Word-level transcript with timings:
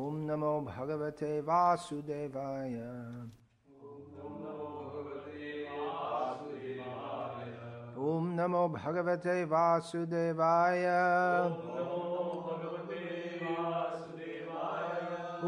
ॐ 0.00 0.14
नमो 0.26 0.52
भगवते 0.66 1.30
वासुदेवाय 1.48 2.76
ॐ 8.08 8.28
नमो 8.38 8.62
भगवते 8.76 9.34
वासुदेवाय 9.52 10.84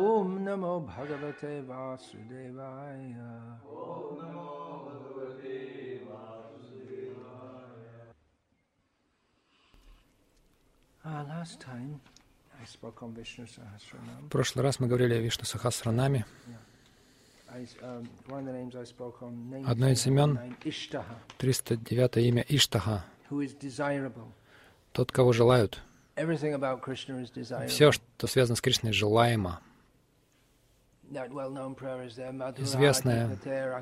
ॐ 0.06 0.30
नमो 0.48 0.74
भगवते 0.92 1.54
वासुदेवाय 1.70 3.02
Ah, 11.04 11.22
last 11.28 11.60
time 11.60 12.00
В 12.64 14.28
прошлый 14.28 14.62
раз 14.62 14.80
мы 14.80 14.86
говорили 14.86 15.14
о 15.14 15.20
Вишну 15.20 15.44
Сахасранаме. 15.44 16.24
Um, 17.80 18.08
Одно 19.64 19.88
из 19.90 20.04
имен 20.06 20.56
409, 20.64 20.64
Ishtaha, 20.64 21.04
309 21.38 22.16
имя 22.16 22.44
Иштаха, 22.48 23.04
тот, 24.90 25.12
кого 25.12 25.32
желают. 25.32 25.80
Все, 27.68 27.92
что 27.92 28.26
связано 28.26 28.56
с 28.56 28.60
Кришной, 28.60 28.92
желаемо. 28.92 29.60
Известная 32.58 33.38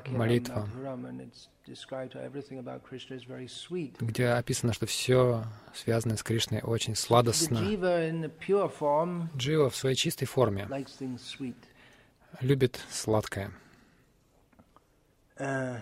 молитва. 0.07 0.67
Где 3.99 4.27
описано, 4.27 4.73
что 4.73 4.85
все 4.85 5.43
связанное 5.73 6.17
с 6.17 6.23
Кришной 6.23 6.61
очень 6.61 6.95
сладостно. 6.95 7.59
Джива 9.35 9.69
в 9.69 9.75
своей 9.75 9.95
чистой 9.95 10.25
форме 10.25 10.67
любит 12.41 12.79
сладкое. 12.89 13.51
Uh, 15.37 15.81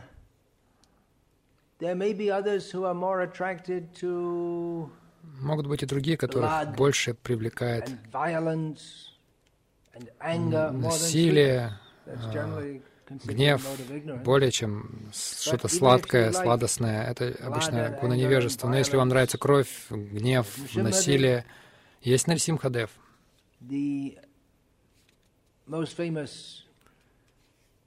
Могут 5.40 5.68
быть 5.68 5.84
и 5.84 5.86
другие, 5.86 6.18
которых 6.18 6.76
больше 6.76 7.14
привлекает 7.14 7.90
насилие, 10.20 11.80
а, 12.06 12.80
гнев 13.26 13.66
более 14.24 14.52
чем 14.52 15.10
что-то 15.14 15.68
сладкое, 15.68 16.32
сладостное. 16.32 17.04
Это 17.04 17.36
обычно 17.46 17.98
гуна 18.02 18.16
невежества. 18.16 18.68
Но 18.68 18.78
если 18.78 18.98
вам 18.98 19.10
нравится 19.10 19.38
кровь, 19.38 19.70
гнев, 19.90 20.48
насилие, 20.76 21.46
есть 22.02 22.28
Нарсимхадев. 22.28 22.90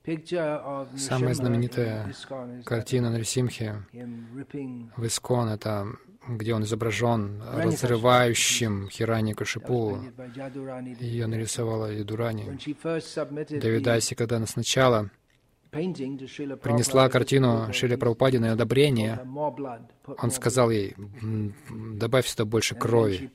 Самая 0.05 1.35
знаменитая 1.35 2.13
Картина 2.65 3.17
ripping 3.17 4.91
в 4.97 5.07
Искон, 5.07 5.49
это 5.49 5.89
где 6.29 6.55
он 6.55 6.65
изображен 6.65 7.43
разрывающим 7.53 8.89
Хирани 8.89 9.35
Кашипу. 9.35 9.99
Ее 11.01 11.27
нарисовала 11.27 11.87
Ядурани. 11.87 12.45
Давидаси, 13.61 14.15
когда 14.15 14.37
она 14.37 14.47
сначала 14.47 15.11
принесла 15.71 17.09
картину 17.09 17.73
Шиле 17.73 17.99
Прабхупаде 17.99 18.39
на 18.39 18.53
одобрение, 18.53 19.21
он 20.19 20.31
сказал 20.31 20.71
ей, 20.71 20.95
«М, 20.97 21.53
добавь 21.99 22.27
сюда 22.29 22.45
больше 22.45 22.77
крови. 22.77 23.31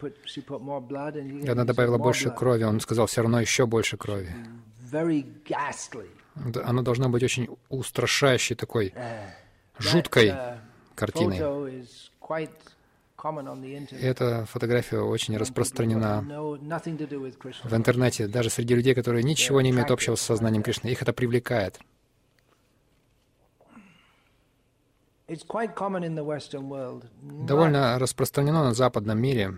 И 1.44 1.50
она 1.50 1.66
добавила 1.66 1.98
said, 1.98 2.00
"More 2.00 2.04
больше 2.04 2.30
blood." 2.30 2.36
крови, 2.36 2.64
он 2.64 2.80
сказал, 2.80 3.08
все 3.08 3.22
равно 3.22 3.42
еще 3.42 3.66
больше 3.66 3.98
крови. 3.98 4.34
Оно 6.64 6.82
должно 6.82 7.10
быть 7.10 7.24
очень 7.24 7.50
устрашающей 7.68 8.56
такой, 8.56 8.94
Uh, 8.96 9.30
жуткой 9.80 10.28
uh, 10.30 10.58
картиной. 10.96 11.40
Эта 13.92 14.46
фотография 14.46 15.00
очень 15.00 15.38
распространена 15.38 16.22
в 17.64 17.76
интернете, 17.76 18.28
даже 18.28 18.50
среди 18.50 18.76
людей, 18.76 18.96
которые 18.96 19.24
ничего 19.24 19.62
не 19.62 19.72
имеют 19.72 19.92
общего 19.92 20.16
с 20.16 20.22
сознанием 20.22 20.64
Кришны. 20.64 20.90
Их 20.90 21.02
это 21.02 21.14
привлекает. 21.14 21.80
Довольно 27.22 28.00
распространено 28.00 28.64
на 28.64 28.74
западном 28.74 29.20
мире, 29.20 29.54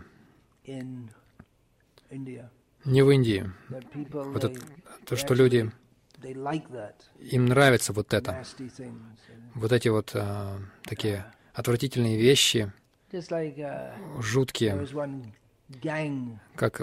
не 2.84 3.04
в 3.04 3.10
Индии. 3.10 3.52
Вот 3.70 4.44
это, 4.44 4.60
то, 5.06 5.16
что 5.16 5.34
люди, 5.34 5.72
им 7.20 7.46
нравится 7.46 7.94
вот 7.94 8.14
это, 8.14 8.44
вот 9.56 9.72
эти 9.72 9.88
вот 9.88 10.12
а, 10.14 10.60
такие 10.84 11.26
отвратительные 11.54 12.18
вещи, 12.18 12.74
Just 13.12 13.30
like 13.30 13.58
uh, 13.58 13.60
there 13.60 14.22
жуткие, 14.22 14.76
was 14.76 14.94
one 14.94 15.34
gang 15.82 16.40
как 16.56 16.82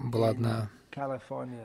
была 0.00 0.30
одна 0.30 0.70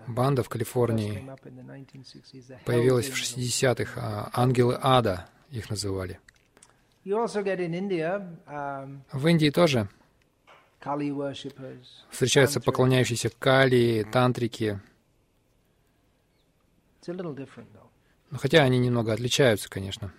банда 0.07 0.43
в 0.43 0.49
Калифорнии, 0.49 1.13
came 1.13 1.29
up 1.29 1.45
in 1.45 1.55
the 1.55 1.63
1960s, 1.63 2.47
the 2.47 2.57
появилась 2.65 3.09
в 3.09 3.13
Angels. 3.13 3.75
60-х, 3.75 4.01
а, 4.01 4.29
ангелы 4.33 4.77
ада 4.81 5.27
их 5.49 5.69
называли. 5.69 6.19
Um, 7.03 9.01
В 9.11 9.27
Индии 9.27 9.49
тоже 9.49 9.89
встречаются 12.09 12.61
поклоняющиеся 12.61 13.29
кали, 13.39 14.05
тантрики, 14.11 14.79
though. 17.03 17.89
Ну, 18.29 18.37
хотя 18.37 18.63
они 18.63 18.79
немного 18.79 19.13
отличаются, 19.13 19.69
конечно. 19.69 20.13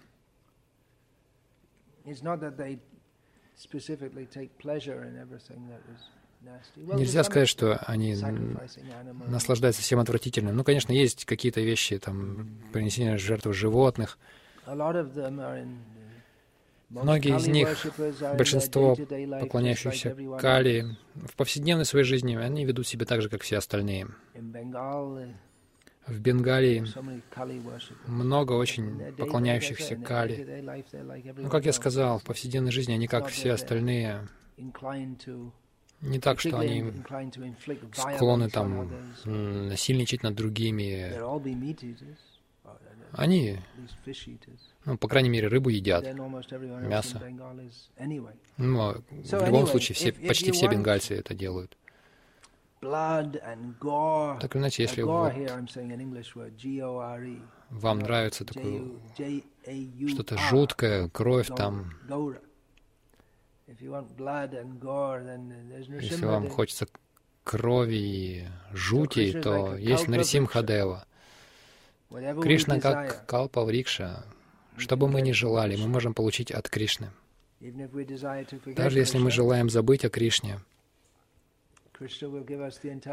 Нельзя 6.77 7.23
сказать, 7.23 7.49
что 7.49 7.77
они 7.87 8.17
наслаждаются 9.28 9.83
всем 9.83 10.00
отвратительным. 10.00 10.56
Ну, 10.56 10.65
конечно, 10.65 10.93
есть 10.93 11.25
какие-то 11.25 11.61
вещи, 11.61 11.99
там, 11.99 12.49
принесение 12.72 13.17
жертв 13.19 13.53
животных. 13.53 14.19
Most 16.93 17.05
Многие 17.05 17.39
из 17.39 17.47
них, 17.47 17.87
большинство 18.37 18.95
поклоняющихся 18.95 20.15
кали, 20.39 20.99
в 21.15 21.34
повседневной 21.37 21.87
своей 21.87 22.05
жизни 22.05 22.37
они 22.37 22.67
ведут 22.67 22.87
себя 22.87 23.06
так 23.06 23.22
же, 23.22 23.31
как 23.31 23.41
все 23.41 23.56
остальные. 23.56 24.09
Uh, 26.07 26.13
В 26.13 26.21
Бенгалии 26.21 26.85
много 28.07 28.53
очень 28.53 29.15
поклоняющихся 29.17 29.97
кали. 29.97 30.63
Ну, 30.63 30.73
everyone 30.73 31.49
как 31.49 31.65
я 31.65 31.73
сказал, 31.73 32.19
в 32.19 32.25
повседневной 32.25 32.73
жизни 32.73 32.93
они, 32.93 33.07
как 33.07 33.29
все 33.29 33.53
остальные, 33.53 34.29
не 36.01 36.19
так, 36.19 36.41
что 36.41 36.59
они 36.59 36.93
склонны 37.95 38.51
там 38.51 38.91
насильничать 39.25 40.23
над 40.23 40.35
другими. 40.35 41.15
Они, 43.13 43.59
ну, 44.87 44.97
по 44.97 45.07
крайней 45.07 45.29
мере, 45.29 45.49
рыбу 45.49 45.69
едят. 45.69 46.05
Мясо. 46.15 47.23
Но 48.57 48.97
в 49.11 49.47
любом 49.47 49.67
случае, 49.67 49.95
все, 49.95 50.13
почти 50.13 50.51
все 50.51 50.69
бенгальцы 50.69 51.15
это 51.15 51.34
делают. 51.34 51.77
Так 54.41 54.56
или 54.56 54.62
иначе, 54.62 54.82
Uh, 54.82 54.87
если 54.87 55.03
вот 55.03 55.32
G-O-R-E. 56.56 57.38
вам 57.70 58.00
нравится 58.00 58.44
такое 58.44 58.82
что-то 60.09 60.37
жуткое, 60.37 61.09
кровь 61.09 61.47
там, 61.47 61.94
если 66.00 66.26
вам 66.26 66.48
хочется 66.48 66.88
крови 67.44 67.97
и 67.97 68.48
жути, 68.72 69.41
то 69.41 69.77
есть 69.77 70.09
Kalpa 70.09 70.09
Нарисимхадева. 70.09 71.07
Кришна 72.42 72.80
как 72.80 73.27
Калпа 73.27 73.65
Врикша. 73.65 74.24
Что 74.77 74.97
бы 74.97 75.09
мы 75.09 75.22
ни 75.22 75.33
желали, 75.33 75.77
мы 75.77 75.86
можем 75.89 76.15
получить 76.15 76.51
от 76.51 76.68
Кришны. 76.68 77.10
Даже 78.74 78.98
если 78.98 79.18
мы 79.18 79.30
желаем 79.30 79.71
забыть 79.71 80.04
о 80.04 80.10
Кришне, 80.10 80.59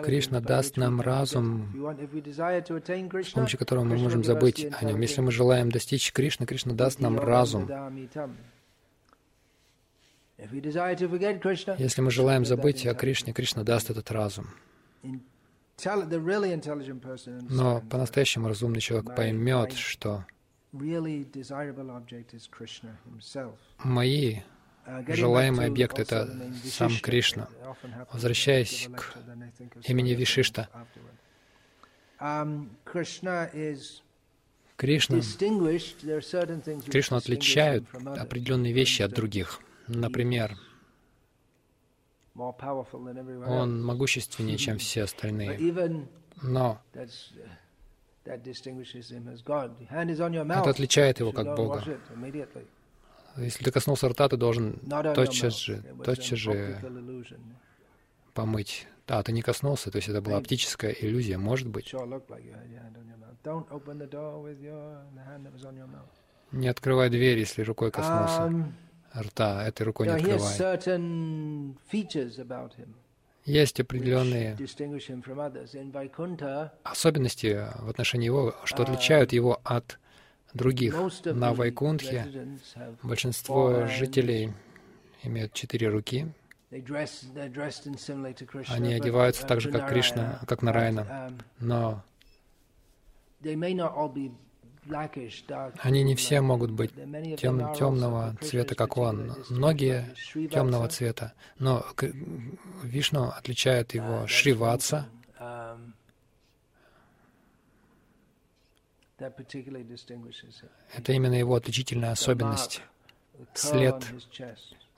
Кришна 0.03 0.39
даст 0.41 0.77
нам 0.77 1.01
разум, 1.01 1.69
с 1.73 3.31
помощью 3.31 3.59
которого 3.59 3.83
мы 3.83 3.97
можем 3.97 4.23
забыть 4.23 4.65
о 4.79 4.85
нем. 4.85 5.01
Если 5.01 5.21
мы 5.21 5.31
желаем 5.31 5.71
достичь 5.71 6.11
Кришны, 6.11 6.45
Кришна 6.45 6.73
даст 6.73 6.99
нам 6.99 7.19
разум. 7.19 7.69
Если 10.37 12.01
мы 12.01 12.11
желаем 12.11 12.45
забыть 12.45 12.87
о 12.87 12.93
Кришне, 12.93 13.33
Кришна 13.33 13.63
даст 13.63 13.89
этот 13.89 14.09
разум. 14.11 14.47
Но 17.49 17.81
по-настоящему 17.89 18.47
разумный 18.47 18.81
человек 18.81 19.15
поймет, 19.15 19.73
что 19.73 20.25
мои 23.83 24.39
желаемый 25.07 25.67
объект— 25.67 25.99
это 25.99 26.29
сам 26.63 26.91
Кришна. 27.01 27.47
Возвращаясь 28.11 28.89
к 28.95 29.15
имени 29.87 30.13
Вишишта, 30.13 30.69
um, 32.19 32.69
Кришна, 32.83 33.49
Кришну 36.87 37.17
отличают 37.17 37.85
определенные 37.93 38.73
вещи 38.73 39.01
от 39.01 39.11
других. 39.11 39.59
Например, 39.87 40.57
он 42.35 43.83
могущественнее, 43.83 44.57
чем 44.57 44.77
все 44.77 45.03
остальные. 45.03 45.59
Но 46.41 46.81
это 50.61 50.69
отличает 50.69 51.19
его 51.19 51.31
как 51.31 51.55
Бога. 51.55 51.83
Если 53.39 53.63
ты 53.63 53.71
коснулся 53.71 54.09
рта, 54.09 54.27
ты 54.29 54.37
должен 54.37 54.79
тотчас 55.15 55.57
же, 55.57 55.83
тотчас 56.03 56.37
же 56.37 56.79
помыть. 58.33 58.87
А, 59.07 59.23
ты 59.23 59.31
не 59.31 59.41
коснулся, 59.41 59.89
то 59.89 59.97
есть 59.97 60.07
это 60.07 60.21
была 60.21 60.37
оптическая 60.37 60.91
иллюзия, 60.91 61.37
может 61.37 61.67
быть. 61.67 61.93
Не 66.51 66.67
открывай 66.67 67.09
дверь, 67.09 67.39
если 67.39 67.61
рукой 67.63 67.91
коснулся 67.91 68.41
um, 68.41 68.71
рта, 69.15 69.67
этой 69.67 69.83
рукой 69.83 70.07
не 70.07 70.13
открывай. 70.13 70.39
Есть 73.45 73.79
определенные 73.79 74.57
особенности 76.83 77.67
в 77.79 77.89
отношении 77.89 78.25
его, 78.25 78.55
что 78.65 78.83
отличают 78.83 79.33
его 79.33 79.59
от 79.63 79.99
других. 80.53 80.95
На 81.25 81.53
Вайкунтхе 81.53 82.57
большинство 83.03 83.87
жителей 83.87 84.53
имеют 85.23 85.53
четыре 85.53 85.89
руки. 85.89 86.27
Они 88.67 88.93
одеваются 88.93 89.45
так 89.47 89.59
же, 89.61 89.71
как 89.71 89.89
Кришна, 89.89 90.39
как 90.47 90.61
Нарайна, 90.61 90.99
um, 90.99 91.41
но 91.59 92.03
они 95.81 96.03
не 96.03 96.15
все 96.15 96.41
могут 96.41 96.71
быть 96.71 96.91
тем, 97.37 97.73
темного 97.73 98.35
цвета, 98.41 98.75
как 98.75 98.97
он. 98.97 99.35
Многие 99.49 100.13
темного 100.49 100.87
цвета. 100.87 101.33
Но 101.57 101.85
Вишну 102.83 103.29
отличает 103.29 103.93
его 103.93 104.25
Шриватса. 104.27 105.07
Это 110.95 111.13
именно 111.13 111.33
его 111.33 111.55
отличительная 111.55 112.11
особенность. 112.11 112.81
След, 113.53 114.05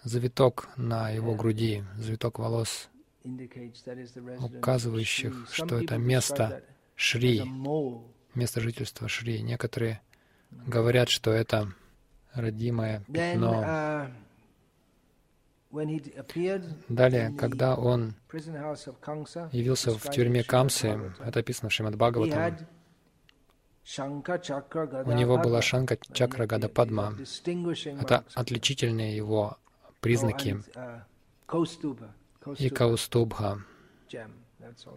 завиток 0.04 0.70
на 0.78 1.10
его 1.10 1.36
груди, 1.36 1.84
завиток 1.98 2.40
волос, 2.40 2.90
указывающих, 4.40 5.48
что 5.52 5.78
это 5.80 5.98
место 5.98 6.64
Шри, 6.96 7.44
место 8.34 8.62
жительства 8.62 9.08
Шри. 9.08 9.42
Некоторые 9.42 10.02
говорят, 10.50 11.10
что 11.10 11.32
это 11.32 11.74
родимое 12.34 13.04
пятно. 13.12 14.12
Далее, 16.90 17.34
когда 17.38 17.76
он 17.76 18.16
явился 19.52 19.98
в 19.98 20.12
тюрьме 20.12 20.44
Камсы, 20.44 21.14
это 21.20 21.40
описано 21.40 21.70
в 21.70 21.74
Шримад 21.74 21.96
Бхагаватам, 21.96 22.58
у 23.84 25.12
него 25.12 25.38
была 25.38 25.62
Шанка 25.62 25.98
Чакра 26.14 26.46
Гада 26.46 26.70
Падма. 26.70 27.16
Это 28.00 28.24
отличительные 28.34 29.16
его 29.16 29.58
признаки. 30.00 30.62
И 32.58 32.70
Каустубха, 32.70 33.62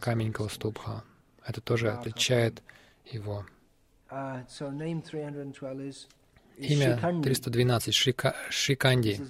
камень 0.01 0.33
Каустубха. 0.33 1.05
Это 1.45 1.61
тоже 1.61 1.91
отличает 1.93 2.63
его. 3.05 3.45
Имя 6.57 7.23
312 7.23 7.95
Шика, 7.95 8.37
Шиканди. 8.49 9.21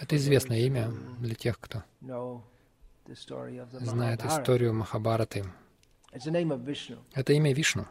Это 0.00 0.16
известное 0.16 0.60
имя 0.60 0.90
для 1.18 1.34
тех, 1.34 1.58
кто 1.60 1.84
знает 3.80 4.24
историю 4.24 4.72
Махабараты. 4.74 5.44
Это 6.10 7.32
имя 7.32 7.52
Вишну. 7.52 7.86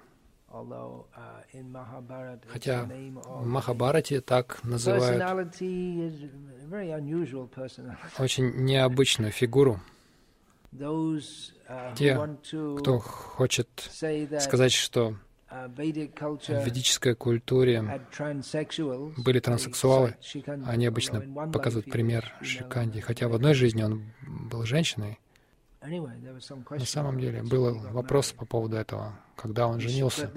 Хотя 2.47 2.89
в 3.25 3.45
Махабарате 3.45 4.21
так 4.21 4.63
называют 4.63 5.23
очень 8.19 8.51
необычную 8.63 9.31
фигуру. 9.31 9.79
Uh, 10.73 11.95
Те, 11.95 12.17
кто 12.79 12.99
хочет 12.99 13.67
сказать, 13.89 14.71
что 14.71 15.15
в 15.49 16.65
ведической 16.65 17.13
культуре 17.13 18.07
были 19.17 19.39
транссексуалы, 19.39 20.15
они 20.65 20.85
обычно 20.85 21.21
показывают 21.51 21.91
пример 21.91 22.33
Шиканди, 22.41 23.01
хотя 23.01 23.27
в 23.27 23.33
одной 23.35 23.53
жизни 23.53 23.83
он 23.83 24.13
был 24.49 24.63
женщиной. 24.63 25.19
На 25.81 26.85
самом 26.85 27.19
деле 27.19 27.41
был 27.41 27.73
вопрос 27.89 28.33
по 28.33 28.45
поводу 28.45 28.77
этого, 28.77 29.19
когда 29.35 29.67
он 29.67 29.79
женился. 29.79 30.31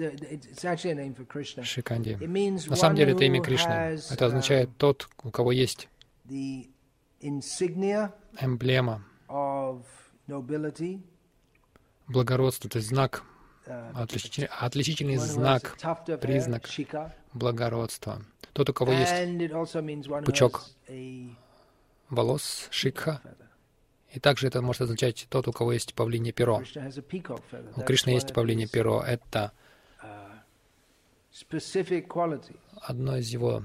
Шиканди. 1.63 2.15
На 2.67 2.75
самом 2.75 2.95
деле 2.95 3.13
это 3.13 3.25
имя 3.25 3.41
Кришны. 3.43 3.99
Это 4.09 4.25
означает 4.25 4.69
uh, 4.69 4.73
тот, 4.77 5.07
у 5.21 5.29
кого 5.29 5.51
есть 5.51 5.87
эмблема 8.39 9.05
благородства, 12.07 12.69
то 12.69 12.77
есть 12.79 12.89
знак, 12.89 13.23
uh, 13.67 13.91
отличительный, 13.93 14.47
отличительный 14.47 15.17
знак, 15.17 15.77
признак 16.21 16.67
благородства. 17.33 18.23
Тот, 18.53 18.69
у 18.71 18.73
кого 18.73 18.93
есть 18.93 19.13
пучок 20.25 20.63
волос, 22.09 22.67
шикха, 22.71 23.21
и 24.15 24.19
также 24.19 24.47
это 24.47 24.61
может 24.61 24.81
означать 24.81 25.27
тот, 25.29 25.47
у 25.47 25.51
кого 25.51 25.73
есть 25.73 25.93
павлинье 25.93 26.31
перо. 26.31 26.63
У 27.75 27.81
Кришны 27.81 28.11
есть 28.11 28.33
павлинье 28.33 28.65
перо. 28.67 29.03
Это 29.03 29.51
одно 32.81 33.17
из 33.17 33.27
его 33.27 33.61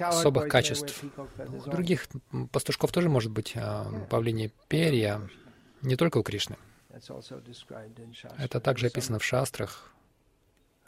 особых 0.00 0.48
качеств. 0.48 1.04
У 1.38 1.70
других 1.70 2.08
пастушков 2.50 2.90
тоже 2.90 3.08
может 3.08 3.30
быть 3.30 3.52
а, 3.54 4.06
павлинье 4.10 4.50
перья, 4.68 5.20
не 5.82 5.94
только 5.94 6.18
у 6.18 6.24
Кришны. 6.24 6.56
Это 8.38 8.60
также 8.60 8.88
описано 8.88 9.20
в 9.20 9.24
шастрах. 9.24 9.91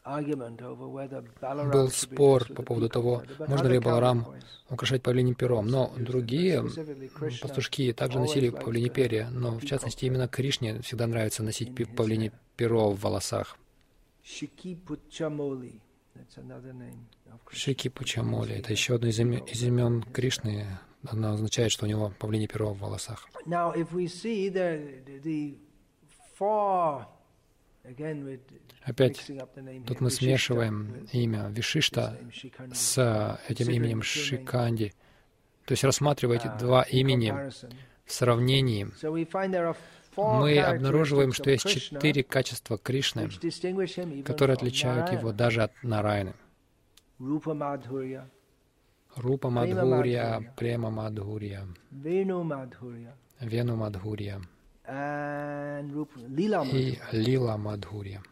Был 0.04 1.90
спор 1.90 2.52
по 2.52 2.62
поводу 2.62 2.90
того, 2.90 3.23
можно 3.49 3.68
ли 3.68 3.78
Баларам 3.78 4.26
украшать 4.68 5.02
павлиним 5.02 5.34
пером. 5.34 5.66
Но 5.66 5.94
другие 5.96 6.62
пастушки 7.40 7.90
также 7.94 8.18
носили 8.18 8.50
павлини 8.50 8.90
перья, 8.90 9.30
но 9.30 9.58
в 9.58 9.64
частности 9.64 10.04
именно 10.04 10.28
Кришне 10.28 10.82
всегда 10.82 11.06
нравится 11.06 11.42
носить 11.42 11.75
павлини 11.96 12.32
перо 12.56 12.90
в 12.90 13.00
волосах. 13.00 13.56
Шики 17.50 17.88
Пучамоли— 17.88 18.54
это 18.56 18.73
еще 18.73 18.96
одно 18.96 19.08
из 19.08 19.18
имен, 19.18 19.42
из 19.44 19.62
имен 19.62 20.02
Кришны. 20.02 20.66
Оно 21.06 21.32
означает, 21.32 21.73
что 21.73 21.87
у 21.87 21.88
него 21.88 22.12
павлини 22.18 22.46
перо 22.46 22.75
в 22.75 22.78
волосах. 22.78 23.26
Опять, 28.83 29.31
тут 29.87 30.00
мы 30.00 30.11
смешиваем 30.11 31.07
имя 31.12 31.49
Вишишта 31.50 32.19
с 32.73 33.41
этим 33.49 33.71
именем 33.71 34.03
Шиканди. 34.03 34.93
То 35.67 35.73
есть, 35.73 35.85
рассматривая 35.85 36.37
эти 36.37 36.50
два 36.59 36.83
имени 36.83 37.33
в 38.05 38.12
сравнении, 38.12 38.88
мы 40.17 40.61
обнаруживаем, 40.61 41.33
что 41.33 41.50
есть 41.50 41.69
четыре 41.69 42.23
качества 42.23 42.79
Кришны, 42.79 43.29
которые 44.25 44.55
отличают 44.55 45.12
его 45.12 45.33
даже 45.33 45.62
от 45.62 45.73
Нарайны. 45.83 46.35
Рупа 47.19 47.55
Мадхурья, 49.50 50.55
Према 50.57 50.91
Мадхурья, 50.91 51.69
Вену 53.41 53.76
Мадхурья 53.76 54.41
и 56.64 56.99
Лила 57.12 57.57
Мадхурья. 57.57 58.23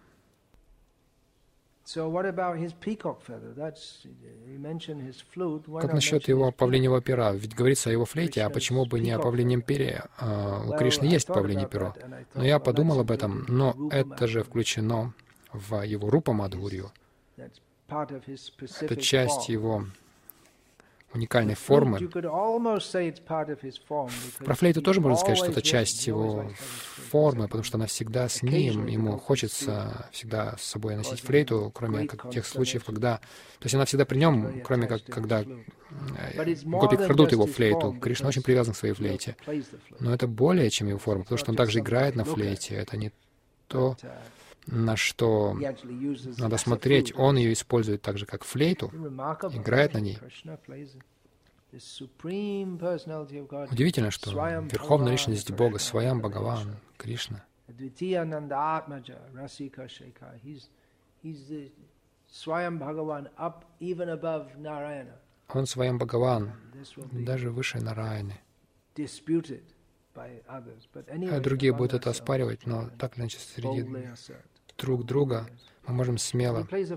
Как 5.81 5.93
насчет 5.93 6.29
его 6.29 6.53
павлиньего 6.53 7.01
пера? 7.03 7.33
Ведь 7.33 7.55
говорится 7.55 7.91
о 7.91 7.93
его 7.93 8.05
флейте, 8.05 8.43
а 8.45 8.51
почему 8.51 8.87
бы 8.87 9.01
не 9.01 9.11
о 9.11 9.19
павлиньем 9.19 9.63
пере? 9.63 10.05
А, 10.19 10.65
у 10.69 10.77
Кришны 10.77 11.07
есть 11.07 11.27
павлинье 11.27 11.67
перо. 11.69 11.95
Но 12.35 12.45
я 12.45 12.59
подумал 12.59 13.01
об 13.01 13.11
этом, 13.11 13.45
но 13.49 13.75
это 13.91 14.27
же 14.27 14.43
включено 14.43 15.13
в 15.53 15.83
его 15.83 16.09
рупа 16.09 16.33
Мадхурью. 16.33 16.93
Это 17.89 18.97
часть 18.97 19.49
его 19.49 19.87
уникальной 21.15 21.55
формы. 21.55 21.99
Про 24.39 24.55
флейту 24.55 24.83
тоже 24.83 25.01
можно 25.01 25.17
сказать, 25.17 25.39
что 25.39 25.51
это 25.51 25.63
часть 25.63 26.07
его 26.07 26.51
формы, 27.11 27.45
потому 27.45 27.65
что 27.65 27.77
она 27.77 27.87
всегда 27.87 28.29
с 28.29 28.43
ним, 28.43 28.87
ему 28.87 29.19
хочется 29.19 30.09
всегда 30.13 30.57
с 30.59 30.63
собой 30.63 30.97
носить 30.97 31.21
флейту, 31.21 31.71
кроме 31.75 32.07
как 32.07 32.31
тех 32.31 32.47
случаев, 32.47 32.85
когда... 32.85 33.19
То 33.59 33.67
есть 33.67 33.75
она 33.75 33.85
всегда 33.85 34.05
при 34.05 34.19
нем, 34.19 34.63
кроме 34.63 34.87
как 34.87 35.05
когда 35.05 35.45
гопи 36.65 36.97
крадут 36.97 37.33
его 37.33 37.47
флейту. 37.47 37.93
Кришна 38.01 38.29
очень 38.29 38.43
привязан 38.43 38.75
к 38.75 38.77
своей 38.77 38.95
флейте. 38.95 39.37
Но 40.01 40.13
это 40.13 40.27
более 40.27 40.71
чем 40.71 40.89
его 40.89 40.99
форма, 40.99 41.25
потому 41.25 41.39
что 41.39 41.51
он 41.51 41.57
также 41.57 41.81
играет 41.81 42.17
на 42.17 42.25
флейте. 42.25 42.75
Это 42.75 42.97
не 42.97 43.13
то, 43.69 43.97
на 44.67 44.97
что 44.97 45.57
надо 46.39 46.57
смотреть. 46.57 47.13
Он 47.17 47.37
ее 47.37 47.53
использует 47.53 48.03
так 48.03 48.19
же, 48.19 48.27
как 48.27 48.45
флейту, 48.45 48.89
играет 48.89 49.95
на 49.95 49.99
ней. 49.99 50.19
Удивительно, 53.71 54.11
что 54.11 54.31
Верховная 54.31 55.13
Личность 55.13 55.51
Бога, 55.53 55.79
Сваям 55.79 56.21
Бхагаван, 56.21 56.77
Кришна, 56.99 57.45
он 65.55 65.67
Сваям 65.67 65.99
Бхагаван, 65.99 66.53
даже 67.13 67.51
выше 67.51 67.79
Нараяны. 67.79 68.41
А 70.15 71.41
другие 71.41 71.73
будут 71.73 71.95
это 71.95 72.11
оспаривать, 72.11 72.67
но 72.67 72.91
так 72.99 73.15
или 73.15 73.23
иначе 73.23 73.39
среди 73.39 73.83
друг 74.83 75.05
друга 75.05 75.49
мы 75.87 75.95
можем 75.95 76.19
смело 76.19 76.67
быть 76.69 76.89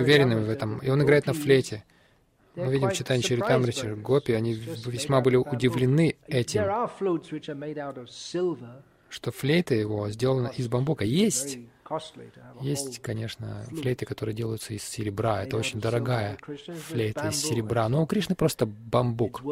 уверенными 0.00 0.44
в 0.44 0.50
этом. 0.50 0.78
И 0.78 0.88
он 0.88 1.02
играет 1.02 1.26
на 1.26 1.34
флейте. 1.34 1.84
Мы 2.56 2.72
видим 2.72 2.88
в 2.88 2.94
читании 2.94 3.22
Чаритамрича, 3.22 3.94
гопи, 3.94 4.32
они 4.32 4.54
весьма 4.54 5.20
были 5.20 5.36
удивлены 5.36 6.16
этим, 6.26 6.62
что 9.08 9.30
флейта 9.30 9.74
его 9.74 10.10
сделана 10.10 10.48
из 10.48 10.68
бамбука. 10.68 11.04
Есть, 11.04 11.58
есть, 12.60 13.00
конечно, 13.00 13.64
флейты, 13.70 14.06
которые 14.06 14.34
делаются 14.34 14.72
из 14.74 14.82
серебра. 14.82 15.42
Это 15.42 15.56
очень 15.56 15.80
дорогая 15.80 16.38
флейта 16.88 17.28
из 17.28 17.36
серебра. 17.36 17.88
Но 17.88 18.02
у 18.02 18.06
Кришны 18.06 18.34
просто 18.34 18.66
бамбук. 18.66 19.42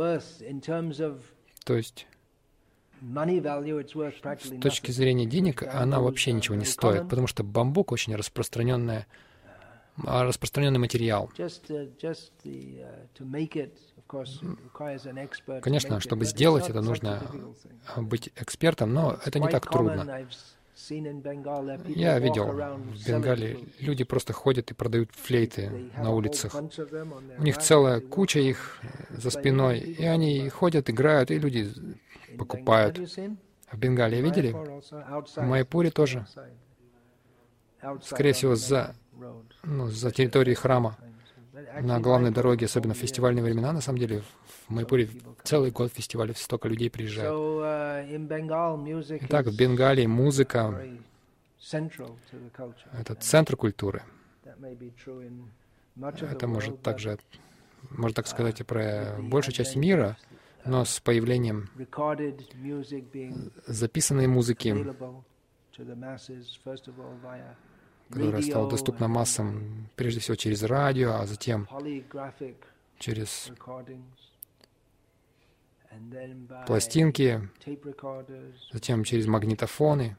То 1.64 1.76
есть 1.76 2.06
с 3.02 4.60
точки 4.60 4.90
зрения 4.92 5.26
денег 5.26 5.62
она 5.62 6.00
вообще 6.00 6.32
ничего 6.32 6.54
не 6.54 6.64
стоит, 6.64 7.08
потому 7.08 7.26
что 7.26 7.42
бамбук 7.42 7.92
очень 7.92 8.14
распространенная 8.14 9.06
а, 10.04 10.24
распространенный 10.24 10.78
материал. 10.78 11.30
Конечно, 15.60 16.00
чтобы 16.00 16.24
сделать 16.24 16.68
это, 16.70 16.80
нужно 16.80 17.22
быть 17.96 18.30
экспертом, 18.36 18.92
но 18.92 19.18
это 19.24 19.38
не 19.38 19.48
так 19.48 19.70
трудно. 19.70 20.26
Я 21.86 22.18
видел 22.18 22.46
в 22.46 23.06
Бенгалии, 23.06 23.68
люди 23.78 24.04
просто 24.04 24.32
ходят 24.32 24.70
и 24.70 24.74
продают 24.74 25.10
флейты 25.12 25.90
на 25.96 26.10
улицах. 26.10 26.54
У 27.38 27.42
них 27.42 27.58
целая 27.58 28.00
куча 28.00 28.40
их 28.40 28.80
за 29.10 29.30
спиной, 29.30 29.80
и 29.80 30.04
они 30.04 30.48
ходят, 30.48 30.88
играют, 30.88 31.30
и 31.30 31.38
люди 31.38 31.70
покупают. 32.38 32.98
В 32.98 33.78
Бенгалии 33.78 34.20
видели? 34.20 34.52
В 34.52 35.42
Майпуре 35.42 35.90
тоже. 35.90 36.26
Скорее 38.02 38.32
всего, 38.32 38.54
за, 38.54 38.94
ну, 39.62 39.88
за 39.88 40.10
территорией 40.10 40.54
храма, 40.54 40.96
на 41.80 42.00
главной 42.00 42.30
дороге, 42.30 42.66
особенно 42.66 42.94
в 42.94 42.98
фестивальные 42.98 43.42
времена, 43.42 43.72
на 43.72 43.80
самом 43.80 43.98
деле, 43.98 44.22
в 44.68 44.70
Майпуре 44.70 45.08
целый 45.42 45.70
год 45.70 45.92
фестивалей, 45.92 46.34
столько 46.34 46.68
людей 46.68 46.90
приезжают. 46.90 47.32
Итак, 49.22 49.46
в 49.46 49.56
Бенгалии 49.56 50.06
музыка— 50.06 50.80
это 52.98 53.14
центр 53.14 53.56
культуры. 53.56 54.02
Это 56.30 56.46
может 56.46 56.82
также, 56.82 57.18
можно 57.90 58.14
так 58.14 58.26
сказать, 58.26 58.60
и 58.60 58.64
про 58.64 59.16
большую 59.20 59.54
часть 59.54 59.76
мира, 59.76 60.16
но 60.64 60.84
с 60.84 61.00
появлением 61.00 61.68
записанной 63.66 64.26
музыки, 64.26 64.76
которая 68.08 68.42
стала 68.42 68.70
доступна 68.70 69.08
массам, 69.08 69.88
прежде 69.96 70.20
всего 70.20 70.36
через 70.36 70.62
радио, 70.62 71.14
а 71.14 71.26
затем 71.26 71.68
через 72.98 73.50
пластинки, 76.66 77.48
затем 78.72 79.04
через 79.04 79.26
магнитофоны. 79.26 80.16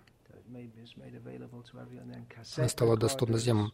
Она 2.58 2.68
стала 2.68 2.98
доступна 2.98 3.38
затем 3.38 3.74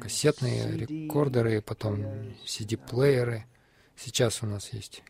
кассетные 0.00 0.72
рекордеры, 0.76 1.60
потом 1.62 2.00
CD-плееры— 2.44 3.44
Сейчас 3.96 4.42
у 4.42 4.46
нас 4.46 4.72
есть. 4.72 5.02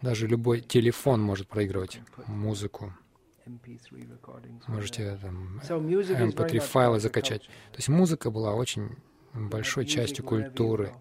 Даже 0.00 0.26
любой 0.26 0.60
телефон 0.60 1.22
может 1.22 1.48
проигрывать 1.48 2.00
музыку. 2.26 2.92
Можете 4.66 5.16
там 5.16 5.60
MP3-файлы 5.60 7.00
закачать. 7.00 7.42
То 7.42 7.76
есть 7.76 7.88
музыка 7.88 8.30
была 8.30 8.54
очень 8.54 8.96
большой 9.32 9.86
частью 9.86 10.24
культуры. 10.24 10.92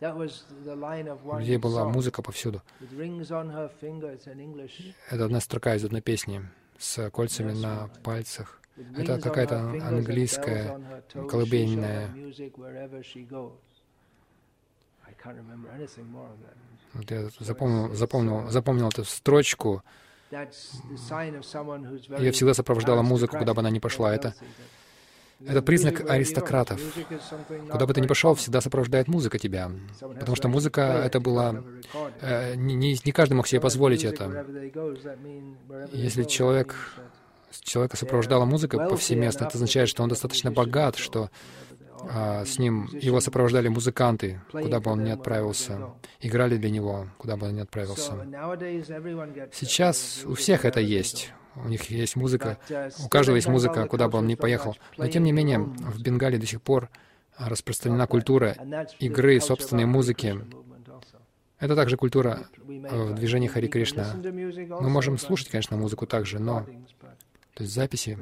У 0.00 1.38
людей 1.38 1.58
была 1.58 1.84
музыка 1.84 2.22
повсюду. 2.22 2.62
Это 5.10 5.24
одна 5.24 5.40
строка 5.40 5.74
из 5.74 5.84
одной 5.84 6.00
песни 6.00 6.48
с 6.78 7.10
кольцами 7.10 7.52
на 7.52 7.88
пальцах. 8.02 8.59
Это 8.96 9.20
какая-то 9.20 9.58
английская 9.58 10.80
колыбельная. 11.28 12.08
Вот 16.92 17.10
я 17.10 17.28
запомнил, 17.38 17.94
запомнил, 17.94 18.50
запомнил 18.50 18.88
эту 18.88 19.04
строчку. 19.04 19.82
Ее 20.30 22.32
всегда 22.32 22.54
сопровождала 22.54 23.02
музыка, 23.02 23.38
куда 23.38 23.54
бы 23.54 23.60
она 23.60 23.70
ни 23.70 23.80
пошла. 23.80 24.14
Это, 24.14 24.34
это 25.44 25.62
признак 25.62 26.08
аристократов. 26.08 26.80
Куда 27.70 27.86
бы 27.86 27.94
ты 27.94 28.00
ни 28.00 28.06
пошел, 28.06 28.34
всегда 28.34 28.60
сопровождает 28.60 29.08
музыка 29.08 29.38
тебя. 29.38 29.70
Потому 30.00 30.36
что 30.36 30.48
музыка— 30.48 31.02
это 31.04 31.20
была... 31.20 31.62
Э, 32.20 32.54
не, 32.54 32.96
не 33.04 33.12
каждый 33.12 33.34
мог 33.34 33.48
себе 33.48 33.60
позволить 33.60 34.04
это. 34.04 34.46
Если 35.92 36.24
человек 36.24 36.76
человека 37.60 37.96
сопровождала 37.96 38.44
музыка 38.44 38.78
повсеместно, 38.78 39.44
это 39.44 39.56
означает, 39.56 39.88
что 39.88 40.02
он 40.02 40.08
достаточно 40.08 40.50
богат, 40.52 40.96
что 40.96 41.30
а, 42.08 42.44
с 42.44 42.58
ним 42.58 42.88
его 42.92 43.20
сопровождали 43.20 43.68
музыканты, 43.68 44.40
куда 44.50 44.80
бы 44.80 44.90
он 44.90 45.04
ни 45.04 45.10
отправился, 45.10 45.90
играли 46.20 46.56
для 46.56 46.70
него, 46.70 47.08
куда 47.18 47.36
бы 47.36 47.46
он 47.48 47.56
ни 47.56 47.60
отправился. 47.60 48.12
Сейчас 49.52 50.22
у 50.24 50.34
всех 50.34 50.64
это 50.64 50.80
есть. 50.80 51.32
У 51.56 51.68
них 51.68 51.84
есть 51.90 52.16
музыка, 52.16 52.58
у 53.04 53.08
каждого 53.08 53.36
есть 53.36 53.48
музыка, 53.48 53.86
куда 53.86 54.08
бы 54.08 54.18
он 54.18 54.26
ни 54.26 54.36
поехал. 54.36 54.76
Но 54.96 55.08
тем 55.08 55.24
не 55.24 55.32
менее, 55.32 55.58
в 55.58 56.00
Бенгалии 56.00 56.38
до 56.38 56.46
сих 56.46 56.62
пор 56.62 56.88
распространена 57.36 58.06
культура 58.06 58.56
игры 58.98 59.40
собственной 59.40 59.86
музыки. 59.86 60.40
Это 61.58 61.76
также 61.76 61.96
культура 61.96 62.46
в 62.66 63.14
движении 63.14 63.48
Хари 63.48 63.66
Кришна. 63.66 64.14
Мы 64.14 64.88
можем 64.88 65.18
слушать, 65.18 65.48
конечно, 65.48 65.76
музыку 65.76 66.06
также, 66.06 66.38
но 66.38 66.66
то 67.60 67.64
есть 67.64 67.74
записи. 67.74 68.16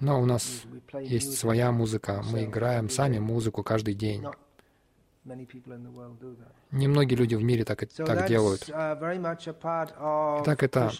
Но 0.00 0.20
у 0.20 0.26
нас 0.26 0.64
есть 1.00 1.38
своя 1.38 1.70
музыка, 1.70 2.24
мы 2.32 2.46
играем 2.46 2.90
сами 2.90 3.20
музыку 3.20 3.62
каждый 3.62 3.94
день. 3.94 4.26
Немногие 6.72 7.16
люди 7.16 7.36
в 7.36 7.44
мире 7.44 7.64
так, 7.64 7.86
так 7.86 8.26
делают. 8.26 8.66
Так 8.66 10.62
это, 10.64 10.90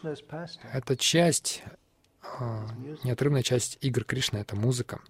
это 0.73 0.97
часть 0.97 1.65
неотрывная 3.05 3.43
часть 3.43 3.79
игр 3.81 4.05
Кришны— 4.05 4.39
это 4.39 4.57
музыка. 4.57 5.01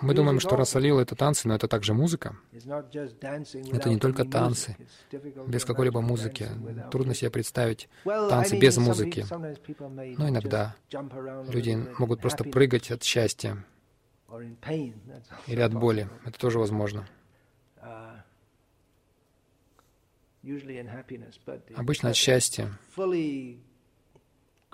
Мы 0.00 0.14
думаем, 0.14 0.40
что 0.40 0.56
Расалила— 0.56 1.00
это 1.02 1.14
танцы, 1.16 1.48
но 1.48 1.54
это 1.54 1.68
также 1.68 1.94
музыка. 1.94 2.36
Это 2.52 3.88
не 3.88 3.98
только 3.98 4.24
танцы, 4.24 4.76
без 5.46 5.64
какой-либо 5.64 6.00
музыки. 6.00 6.48
Трудно 6.90 7.14
себе 7.14 7.30
представить 7.30 7.88
танцы 8.04 8.58
без 8.58 8.76
музыки. 8.76 9.26
Но 10.18 10.28
иногда 10.28 10.74
люди 11.48 11.86
могут 11.98 12.20
просто 12.20 12.44
прыгать 12.44 12.90
от 12.90 13.02
счастья 13.02 13.64
или 15.46 15.60
от 15.60 15.74
боли. 15.74 16.08
Это 16.24 16.38
тоже 16.38 16.58
возможно. 16.58 17.06
Обычно 21.76 22.10
от 22.10 22.16
счастья 22.16 22.78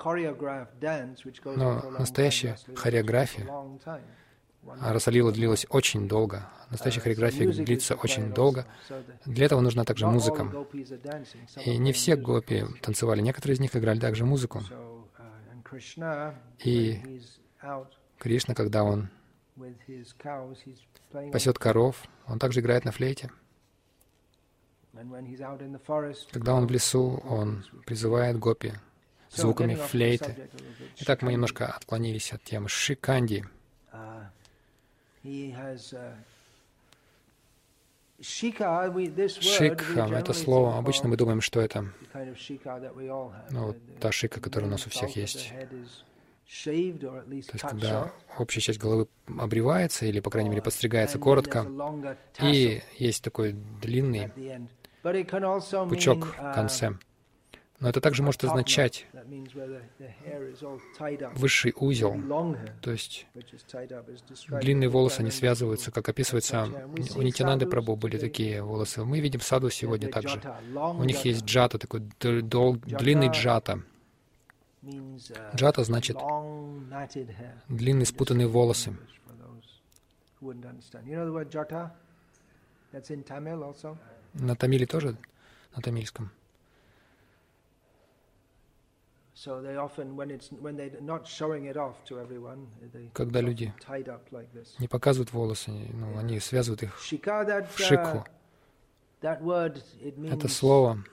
Но 0.05 1.91
настоящая 1.99 2.57
хореография 2.77 3.47
а 4.81 4.93
Расалила 4.93 5.33
длилась 5.33 5.67
очень 5.71 6.09
долго. 6.09 6.49
Настоящая 6.71 7.01
хореография 7.01 7.51
длится 7.51 7.95
очень 7.95 8.33
долго. 8.33 8.67
Для 9.25 9.47
этого 9.47 9.61
нужна 9.61 9.85
также 9.85 10.07
музыка. 10.07 10.51
И 11.65 11.79
не 11.79 11.93
все 11.93 12.17
гопи 12.17 12.65
танцевали. 12.83 13.21
Некоторые 13.21 13.55
из 13.55 13.61
них 13.61 13.75
играли 13.75 13.99
также 13.99 14.25
музыку. 14.25 14.63
И 16.65 17.23
Кришна, 18.19 18.55
когда 18.55 18.85
он 18.85 19.09
пасет 21.33 21.59
коров, 21.59 22.05
он 22.27 22.39
также 22.39 22.61
играет 22.61 22.85
на 22.85 22.93
флейте. 22.93 23.31
Когда 26.33 26.55
он 26.55 26.67
в 26.67 26.71
лесу, 26.71 27.23
он 27.25 27.65
призывает 27.87 28.39
гопи 28.39 28.73
звуками 29.31 29.75
флейты. 29.75 30.49
Итак, 30.99 31.23
мы 31.23 31.33
немножко 31.33 31.67
отклонились 31.67 32.33
от 32.33 32.43
темы 32.43 32.69
Шиканди. 32.69 33.45
Шикха— 38.21 40.09
это 40.13 40.33
слово. 40.33 40.77
Обычно 40.77 41.09
мы 41.09 41.17
думаем, 41.17 41.41
что 41.41 41.61
это 41.61 41.87
ну, 43.51 43.67
вот 43.67 43.77
та 44.01 44.11
шика, 44.11 44.41
которая 44.41 44.69
у 44.69 44.73
нас 44.73 44.87
у 44.87 44.91
всех 44.91 45.15
есть. 45.17 45.53
То 46.65 46.73
есть, 46.73 47.61
когда 47.61 48.13
общая 48.39 48.61
часть 48.61 48.79
головы 48.79 49.07
обревается, 49.39 50.07
или, 50.07 50.19
по 50.21 50.31
крайней 50.31 50.51
мере, 50.51 50.63
подстригается 50.63 51.19
коротко, 51.19 51.67
и 52.41 52.83
есть 52.97 53.23
такой 53.23 53.53
длинный 53.53 54.33
пучок 55.89 56.27
в 56.27 56.55
конце. 56.55 56.95
Но 57.81 57.89
это 57.89 58.01
также 58.01 58.25
может 58.25 58.43
означать 58.43 59.07
высший 61.37 61.73
узел, 61.77 62.17
то 62.81 62.91
есть 62.91 63.27
длинные 64.49 64.89
волосы, 64.89 65.21
они 65.21 65.31
связываются, 65.31 65.93
как 65.93 66.09
описывается, 66.09 66.69
у 67.15 67.23
Нитянанды 67.23 67.67
Прабу 67.67 67.95
были 67.95 68.19
такие 68.19 68.63
волосы. 68.63 69.05
Мы 69.05 69.21
видим 69.21 69.41
саду 69.41 69.71
сегодня 69.71 70.11
также. 70.11 70.41
У 70.75 71.05
них 71.05 71.25
есть 71.25 71.45
джата, 71.45 71.79
такой 71.79 72.01
дол, 72.43 72.77
длинный 72.77 73.29
джата. 73.29 73.83
Джата 75.55 75.85
значит 75.85 76.17
длинные 77.69 78.07
спутанные 78.07 78.49
волосы. 78.49 78.97
На 84.35 84.57
тамиле 84.57 84.87
тоже? 84.87 85.17
На 85.75 85.83
тамильском? 85.83 86.31
Когда 93.13 93.41
люди 93.41 93.73
не 94.79 94.89
показывают 94.89 95.33
волосы, 95.33 95.71
ну, 95.93 96.19
они 96.19 96.41
связывают 96.41 96.83
их 96.83 96.99
в 96.99 97.79
шикху. 97.79 98.25
Uh, 99.21 100.33
это 100.33 100.49
слово. 100.49 101.05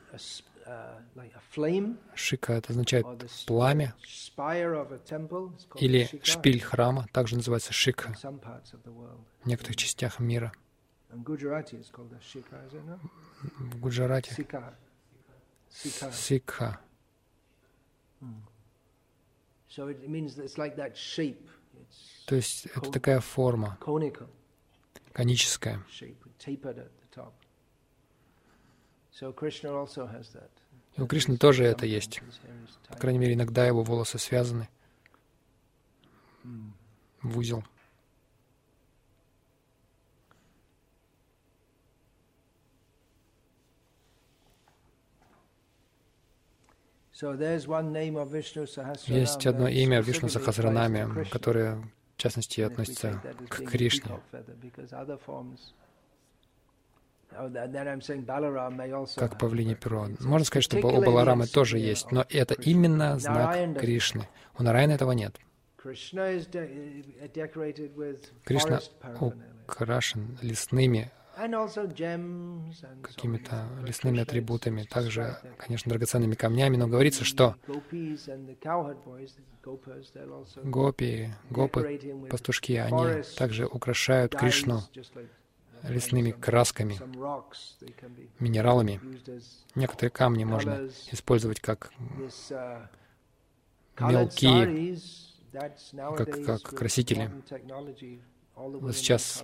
uh, 0.65 1.97
шика, 2.15 2.53
это 2.53 2.71
означает 2.71 3.05
пламя 3.45 3.95
или 5.79 6.09
шпиль 6.23 6.61
храма, 6.61 7.07
также 7.11 7.35
называется 7.35 7.73
шика 7.73 8.13
в 9.43 9.47
некоторых 9.47 9.75
частях 9.75 10.19
мира. 10.19 10.51
В 13.59 13.79
Гуджарате. 13.79 14.35
Сикха. 16.11 16.79
То 22.25 22.35
есть 22.35 22.65
это 22.67 22.91
такая 22.91 23.19
форма, 23.19 23.77
коническая. 25.13 25.83
И 30.97 31.01
у 31.01 31.07
Кришны 31.07 31.37
тоже 31.37 31.65
это 31.65 31.85
есть. 31.85 32.21
По 32.87 32.95
крайней 32.97 33.19
мере, 33.19 33.33
иногда 33.33 33.65
его 33.65 33.83
волосы 33.83 34.17
связаны 34.17 34.69
в 37.21 37.37
узел. 37.37 37.63
Есть 49.07 49.47
одно 49.47 49.67
имя 49.69 50.01
Вишну 50.01 50.27
Сахасранаме, 50.27 51.25
которое, 51.31 51.75
в 52.17 52.17
частности, 52.17 52.59
относится 52.61 53.21
к 53.47 53.63
Кришне. 53.63 54.19
Oh, 57.37 59.07
как 59.15 59.37
павлине 59.37 59.75
перо. 59.75 60.07
Можно 60.19 60.45
сказать, 60.45 60.63
что 60.63 60.77
у 60.77 61.01
Баларамы 61.01 61.47
тоже 61.47 61.79
есть, 61.79 62.11
но 62.11 62.25
это 62.29 62.53
именно 62.53 63.17
знак 63.19 63.77
Кришны. 63.79 64.27
У 64.57 64.63
Нарайна 64.63 64.93
этого 64.93 65.11
нет. 65.11 65.37
Кришна 68.43 68.79
украшен 69.67 70.37
лесными 70.41 71.11
какими-то 73.01 73.67
лесными 73.85 74.21
атрибутами, 74.21 74.83
также, 74.83 75.37
конечно, 75.57 75.89
драгоценными 75.89 76.35
камнями, 76.35 76.77
но 76.77 76.87
говорится, 76.87 77.23
что 77.23 77.55
гопи, 80.63 81.29
гопы, 81.49 82.27
пастушки, 82.29 82.73
они 82.73 83.23
также 83.37 83.65
украшают 83.65 84.35
Кришну 84.35 84.81
лесными 85.83 86.31
красками, 86.31 86.97
минералами. 88.39 88.99
Некоторые 89.75 90.11
камни 90.11 90.43
можно 90.43 90.89
использовать 91.11 91.59
как 91.59 91.91
мелкие, 93.99 94.97
как, 95.91 96.45
как 96.45 96.61
красители. 96.61 97.31
Сейчас 98.93 99.43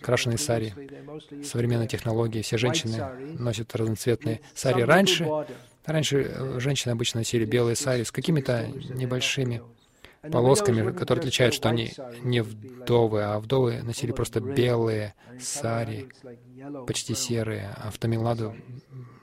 крашеные 0.00 0.38
сари, 0.38 0.72
современные 1.44 1.88
технологии, 1.88 2.42
все 2.42 2.58
женщины 2.58 3.02
носят 3.38 3.74
разноцветные 3.74 4.40
сари. 4.54 4.82
Раньше, 4.82 5.28
раньше 5.84 6.22
э, 6.22 6.60
женщины 6.60 6.92
обычно 6.92 7.20
носили 7.20 7.44
белые 7.44 7.74
сари 7.74 8.04
с 8.04 8.12
какими-то 8.12 8.68
небольшими 8.68 9.62
полосками, 10.30 10.92
которые 10.92 11.22
отличают, 11.22 11.54
что 11.54 11.68
они 11.68 11.92
не 12.22 12.40
вдовы, 12.42 13.24
а 13.24 13.38
вдовы 13.40 13.82
носили 13.82 14.12
просто 14.12 14.40
белые 14.40 15.14
сари, 15.40 16.08
почти 16.86 17.14
серые, 17.14 17.74
а 17.76 17.90
в 17.90 17.98
Тамиладу 17.98 18.54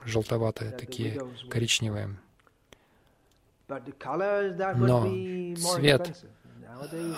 желтоватые, 0.05 0.71
такие 0.71 1.21
коричневые. 1.49 2.17
Но 4.75 5.55
цвет 5.55 6.25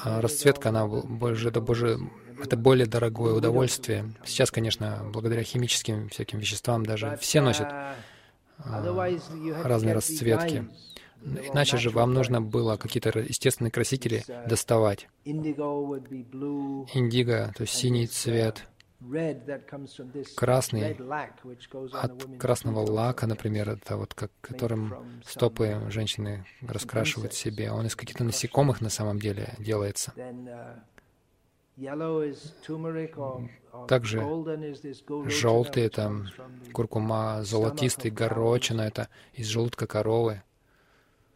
а 0.04 0.22
расцветка, 0.22 0.70
она 0.70 0.88
больше, 0.88 1.50
это, 1.50 1.62
больше, 1.62 1.98
это 2.42 2.58
более 2.58 2.86
дорогое 2.86 3.34
удовольствие. 3.34 4.14
Сейчас, 4.26 4.52
конечно, 4.52 5.02
благодаря 5.12 5.44
химическим 5.44 6.10
всяким 6.10 6.40
веществам 6.40 6.86
даже 6.86 7.18
все 7.22 7.42
носят 7.42 7.68
а, 8.60 9.14
разные 9.64 9.94
расцветки. 9.94 10.68
Иначе 11.24 11.78
же 11.78 11.90
вам 11.90 12.14
нужно 12.14 12.42
было 12.42 12.78
какие-то 12.78 13.18
естественные 13.20 13.72
красители 13.72 14.24
доставать. 14.48 15.08
Индиго, 16.94 17.52
то 17.56 17.62
есть 17.62 17.74
синий 17.74 18.08
цвет— 18.08 18.68
Красный 20.36 20.98
от 21.94 22.26
красного 22.40 22.80
лака, 22.80 23.28
например, 23.28 23.70
это 23.70 23.98
вот 23.98 24.14
как 24.14 24.32
которым 24.42 25.22
стопы 25.26 25.82
женщины 25.90 26.46
раскрашивают 26.62 27.34
себе. 27.34 27.72
Он 27.72 27.86
из 27.86 27.96
каких-то 27.96 28.24
насекомых 28.24 28.82
на 28.82 28.90
самом 28.90 29.20
деле 29.20 29.54
делается. 29.60 30.14
Также 33.88 34.24
желтый— 35.28 35.84
это 35.86 36.26
куркума, 36.72 37.44
золотистый, 37.44 38.12
горочина— 38.12 38.82
это 38.84 39.10
из 39.34 39.48
желудка 39.48 39.86
коровы. 39.86 40.42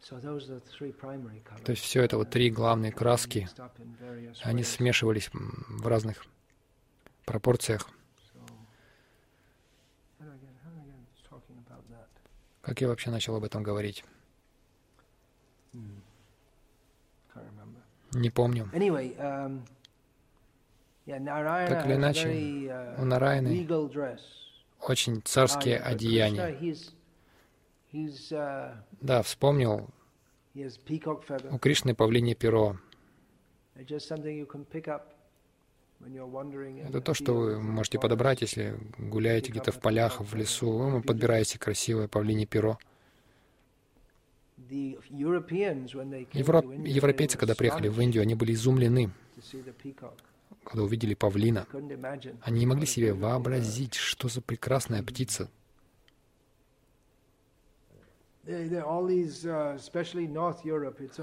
То 0.08 1.72
есть 1.72 1.82
все 1.82 2.02
это 2.02 2.16
вот 2.16 2.30
три 2.30 2.50
главные 2.50 2.90
краски, 2.90 3.48
они 4.42 4.64
смешивались 4.64 5.30
в 5.32 5.86
разных 5.86 6.24
пропорциях. 7.30 7.88
Как 12.60 12.80
я 12.80 12.88
вообще 12.88 13.10
начал 13.10 13.36
об 13.36 13.44
этом 13.44 13.62
говорить? 13.62 14.04
Не 18.12 18.30
помню. 18.30 18.68
Um, 18.72 19.62
так 21.06 21.86
или 21.86 21.94
иначе, 21.94 22.28
uh, 22.28 23.00
у 23.00 23.04
Нарайны 23.04 23.66
очень 24.80 25.22
царские 25.22 25.78
одеяния. 25.78 26.58
Uh, 27.92 28.76
да, 29.00 29.22
вспомнил 29.22 29.88
У 31.50 31.58
Кришны 31.58 31.94
павлинье 31.94 32.34
перо. 32.34 32.76
Это 36.00 37.00
то, 37.00 37.14
что 37.14 37.34
вы 37.34 37.60
можете 37.60 37.98
подобрать, 37.98 38.40
если 38.40 38.78
гуляете 38.98 39.50
где-то 39.50 39.72
в 39.72 39.80
полях, 39.80 40.20
в 40.20 40.34
лесу, 40.34 40.70
вы 40.70 41.02
подбираете 41.02 41.58
красивое 41.58 42.08
павлинье 42.08 42.46
перо. 42.46 42.78
Европ... 46.32 46.66
Европейцы, 46.86 47.36
когда 47.36 47.54
приехали 47.54 47.88
в 47.88 48.00
Индию, 48.00 48.22
они 48.22 48.34
были 48.34 48.52
изумлены, 48.54 49.10
когда 50.64 50.82
увидели 50.82 51.14
павлина. 51.14 51.66
Они 52.42 52.60
не 52.60 52.66
могли 52.66 52.86
себе 52.86 53.12
вообразить, 53.12 53.94
что 53.94 54.28
за 54.28 54.40
прекрасная 54.40 55.02
птица. 55.02 55.50
Uh, 58.46 59.76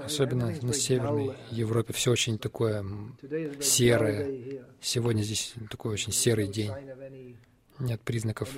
Особенно 0.04 0.46
на 0.62 0.72
Северной 0.72 1.36
Европе 1.50 1.92
все 1.92 2.12
очень 2.12 2.38
такое 2.38 2.84
серое. 3.60 4.62
Сегодня 4.80 5.22
здесь 5.22 5.54
такой 5.68 5.94
очень 5.94 6.12
серый 6.12 6.46
день. 6.46 6.70
Нет 7.80 8.00
признаков 8.02 8.48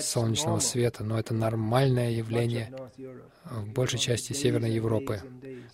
солнечного 0.00 0.58
света, 0.60 1.04
но 1.04 1.18
это 1.18 1.32
нормальное 1.32 2.10
явление 2.10 2.72
в 3.44 3.68
большей 3.72 4.00
части 4.00 4.32
Северной 4.32 4.72
Европы. 4.72 5.22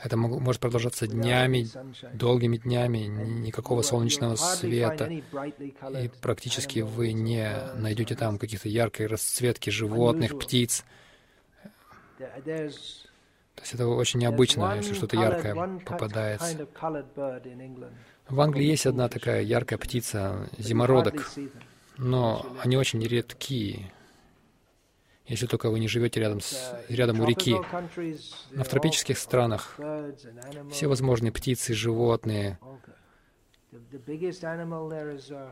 Это 0.02 0.16
может 0.18 0.60
продолжаться 0.60 1.06
днями, 1.06 1.66
долгими 2.12 2.58
днями, 2.58 2.98
никакого 2.98 3.80
солнечного 3.80 4.36
света, 4.36 5.06
и 5.06 6.10
практически 6.20 6.80
вы 6.80 7.12
не 7.12 7.50
найдете 7.76 8.16
там 8.16 8.38
каких-то 8.38 8.68
яркой 8.68 9.06
расцветки 9.06 9.70
животных, 9.70 10.38
птиц. 10.38 10.84
То 13.60 13.62
есть 13.62 13.74
это 13.74 13.86
очень 13.88 14.20
необычно, 14.20 14.76
если 14.76 14.94
что-то 14.94 15.16
яркое 15.16 15.78
попадается. 15.84 16.66
В 18.28 18.40
Англии 18.40 18.64
есть 18.64 18.86
одна 18.86 19.08
такая 19.08 19.42
яркая 19.42 19.78
птица, 19.78 20.48
зимородок, 20.56 21.30
но 21.96 22.46
они 22.62 22.76
очень 22.76 23.02
редкие, 23.02 23.92
если 25.26 25.46
только 25.46 25.68
вы 25.68 25.80
не 25.80 25.88
живете 25.88 26.20
рядом, 26.20 26.40
с, 26.40 26.74
рядом 26.88 27.20
у 27.20 27.26
реки. 27.26 27.56
Но 28.52 28.64
в 28.64 28.68
тропических 28.68 29.18
странах 29.18 29.78
все 30.70 30.86
возможные 30.86 31.32
птицы, 31.32 31.74
животные, 31.74 32.58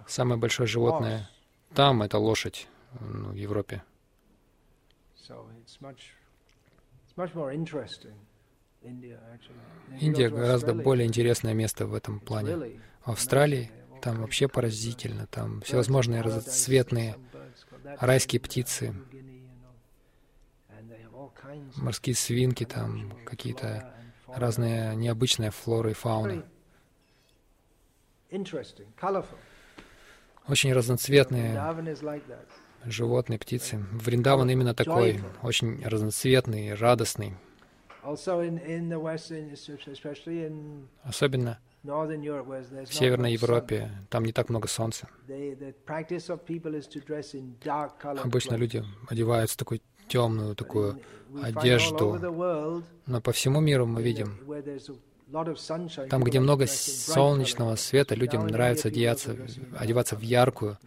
самое 0.07 0.41
большое 0.41 0.67
животное 0.67 1.29
там— 1.75 2.03
это 2.05 2.19
лошадь 2.19 2.69
ну, 3.01 3.31
в 3.31 3.35
Европе. 3.35 3.83
Индия 10.01 10.29
гораздо 10.31 10.75
более 10.75 11.07
интересное 11.07 11.53
место 11.53 11.87
в 11.87 11.95
этом 11.95 12.21
плане. 12.21 12.81
В 13.05 13.11
Австралии 13.11 13.71
там 14.01 14.21
вообще 14.21 14.47
поразительно, 14.49 15.27
там 15.27 15.61
всевозможные 15.63 16.21
разноцветные 16.23 17.17
райские 17.99 18.41
птицы, 18.41 18.95
морские 21.77 22.15
свинки, 22.15 22.65
там 22.65 23.13
какие-то 23.25 23.95
разные 24.29 24.95
необычные 24.95 25.51
флоры 25.51 25.91
и 25.91 25.95
фауны. 25.95 26.45
Очень 30.47 30.73
разноцветные 30.73 31.55
животные, 32.85 33.39
птицы. 33.39 33.85
Вриндаван 33.93 34.51
именно 34.51 34.75
такой, 34.75 35.21
очень 35.43 35.83
разноцветный, 35.85 36.75
радостный. 36.75 37.35
Особенно 41.03 41.59
в 41.83 42.93
Северной 42.93 43.33
Европе, 43.33 43.91
там 44.11 44.25
не 44.25 44.33
так 44.33 44.49
много 44.49 44.69
солнца. 44.69 45.09
Обычно 48.03 48.55
люди 48.55 48.85
одеваются 49.09 49.55
в 49.55 49.59
такую 49.59 49.81
темную 50.09 50.55
такую 50.55 51.01
одежду, 51.43 52.83
но 53.07 53.21
по 53.21 53.33
всему 53.33 53.61
миру 53.61 53.87
мы 53.87 54.03
видим, 54.03 54.39
там, 56.09 56.25
где 56.25 56.41
много 56.41 56.67
солнечного 56.67 57.77
света, 57.77 58.15
людям 58.15 58.47
нравится 58.47 58.89
одеваться, 58.89 59.37
одеваться 59.77 60.17
в 60.17 60.23
яркую, 60.23 60.79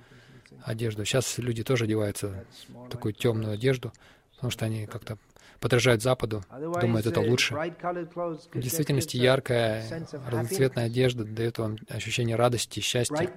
одежду. 0.63 1.05
Сейчас 1.05 1.37
люди 1.37 1.63
тоже 1.63 1.85
одеваются 1.85 2.45
в 2.69 2.89
такую 2.89 3.13
темную 3.13 3.53
одежду, 3.53 3.91
потому 4.35 4.51
что 4.51 4.65
они 4.65 4.85
как-то 4.85 5.17
подражают 5.59 6.01
Западу, 6.01 6.43
думают, 6.81 7.05
это 7.05 7.21
лучше. 7.21 7.53
В 7.53 8.59
действительности 8.59 9.17
яркая, 9.17 9.85
разноцветная 10.27 10.85
одежда 10.85 11.23
дает 11.23 11.59
вам 11.59 11.77
ощущение 11.87 12.35
радости, 12.35 12.79
счастья, 12.79 13.29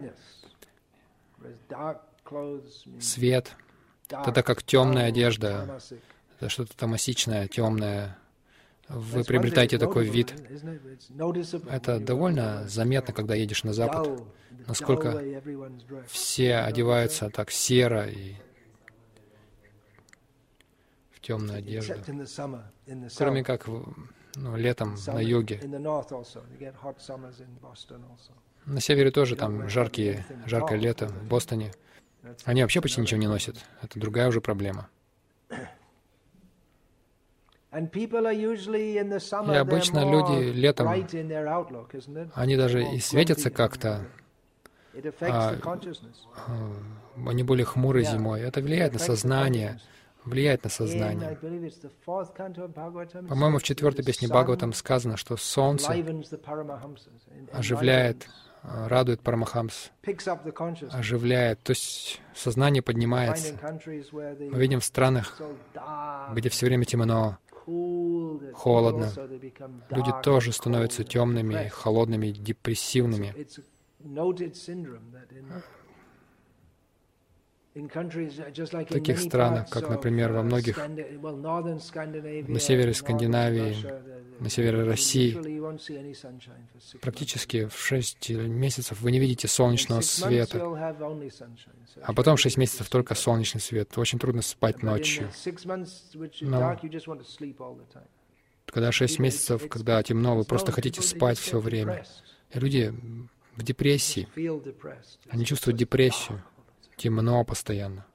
свет, 3.01 3.53
тогда 4.09 4.43
как 4.43 4.63
темная 4.63 5.07
одежда, 5.07 5.79
это 6.39 6.49
что-то 6.49 6.77
тамасичное, 6.77 7.47
темное, 7.47 8.17
вы 8.89 9.25
приобретаете 9.25 9.79
такой 9.79 10.07
вид. 10.07 10.35
Это 11.71 12.01
довольно 12.01 12.69
заметно, 12.69 13.15
когда 13.15 13.35
едешь 13.35 13.65
на 13.65 13.73
запад, 13.73 14.23
насколько 14.67 15.23
все 16.09 16.57
одеваются 16.57 17.31
так 17.31 17.51
серо 17.51 18.07
и 18.07 18.35
в 21.13 21.21
темную 21.21 21.59
одежду. 21.59 21.95
Кроме 23.17 23.43
как 23.43 23.67
ну, 24.37 24.57
летом 24.57 24.97
на 25.07 25.21
юге. 25.21 25.61
На 28.67 28.81
севере 28.81 29.11
тоже 29.11 29.37
там 29.37 29.69
жаркие, 29.69 30.27
жаркое 30.47 30.79
лето, 30.79 31.09
в 31.09 31.29
Бостоне. 31.29 31.73
Они 32.45 32.63
вообще 32.63 32.81
почти 32.81 33.01
ничего 33.01 33.21
не 33.21 33.29
носят. 33.29 33.57
Это 33.83 33.99
другая 34.01 34.29
уже 34.29 34.41
проблема. 34.41 34.89
И 39.53 39.57
обычно 39.57 40.11
люди 40.11 40.51
летом, 40.53 40.89
они 42.35 42.57
даже 42.57 42.85
и 42.85 43.01
светятся 43.01 43.51
как-то, 43.51 44.07
а, 45.21 45.55
а, 45.65 46.71
они 47.27 47.43
более 47.43 47.65
хмуры 47.65 48.05
зимой. 48.05 48.43
Это 48.43 48.61
влияет 48.61 48.93
на 48.93 48.99
сознание, 49.01 49.81
влияет 50.25 50.63
на 50.65 50.71
сознание. 50.71 51.37
По-моему, 53.29 53.59
в 53.59 53.63
четвертой 53.63 54.05
песне 54.05 54.29
Бхагаватам 54.29 54.73
сказано, 54.73 55.17
что 55.17 55.37
солнце 55.37 55.93
оживляет, 57.53 58.29
а, 58.63 58.89
радует 58.89 59.21
Парамахамс, 59.21 59.91
оживляет, 60.91 61.61
то 61.63 61.73
есть 61.73 62.21
сознание 62.35 62.83
поднимается. 62.83 63.55
Мы 63.63 64.59
видим 64.59 64.81
в 64.81 64.85
странах, 64.85 65.39
где 66.33 66.49
все 66.49 66.67
время 66.67 66.85
темно, 66.85 67.37
холодно. 68.55 69.13
Люди 69.91 70.11
тоже 70.23 70.53
становятся 70.53 71.05
темными, 71.05 71.69
холодными, 71.69 72.29
депрессивными. 72.29 73.35
В 77.75 78.85
таких 78.89 79.19
странах, 79.19 79.69
как, 79.69 79.89
например, 79.89 80.33
во 80.33 80.43
многих 80.43 80.79
на 80.79 82.61
севере 82.61 82.95
Скандинавии, 82.95 83.77
на 84.39 84.49
севере 84.49 84.85
России, 84.85 85.37
практически 87.01 87.67
в 87.67 87.77
6 87.77 88.31
месяцев 88.31 89.01
вы 89.01 89.11
не 89.11 89.19
видите 89.19 89.49
солнечного 89.49 90.03
света, 90.03 90.63
а 92.01 92.13
потом 92.13 92.37
6 92.37 92.57
месяцев 92.59 92.89
только 92.89 93.17
солнечный 93.17 93.61
свет. 93.61 93.99
Очень 93.99 94.21
трудно 94.21 94.43
спать 94.43 94.85
ночью. 94.85 95.29
Но 96.43 96.79
когда 98.67 98.93
6 98.93 99.19
месяцев, 99.19 99.69
когда 99.69 100.01
темно, 100.05 100.37
вы 100.37 100.45
просто 100.45 100.71
хотите 100.71 101.03
спать 101.03 101.39
все 101.39 101.59
время. 101.59 102.05
И 102.53 102.59
люди 102.61 102.95
в 103.57 103.65
депрессии. 103.65 104.29
Они 105.29 105.45
чувствуют 105.45 105.77
депрессию 105.77 106.41
темно 106.97 107.45
постоянно. 107.45 108.07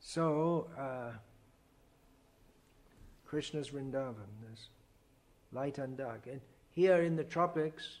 So, 0.00 0.68
uh, 0.78 1.12
Krishna's 3.26 3.70
Vrindavan, 3.70 4.30
there's 4.42 4.68
light 5.52 5.78
and 5.78 5.96
dark. 5.96 6.26
And 6.26 6.40
here 6.70 7.02
in 7.02 7.16
the 7.16 7.24
tropics, 7.24 8.00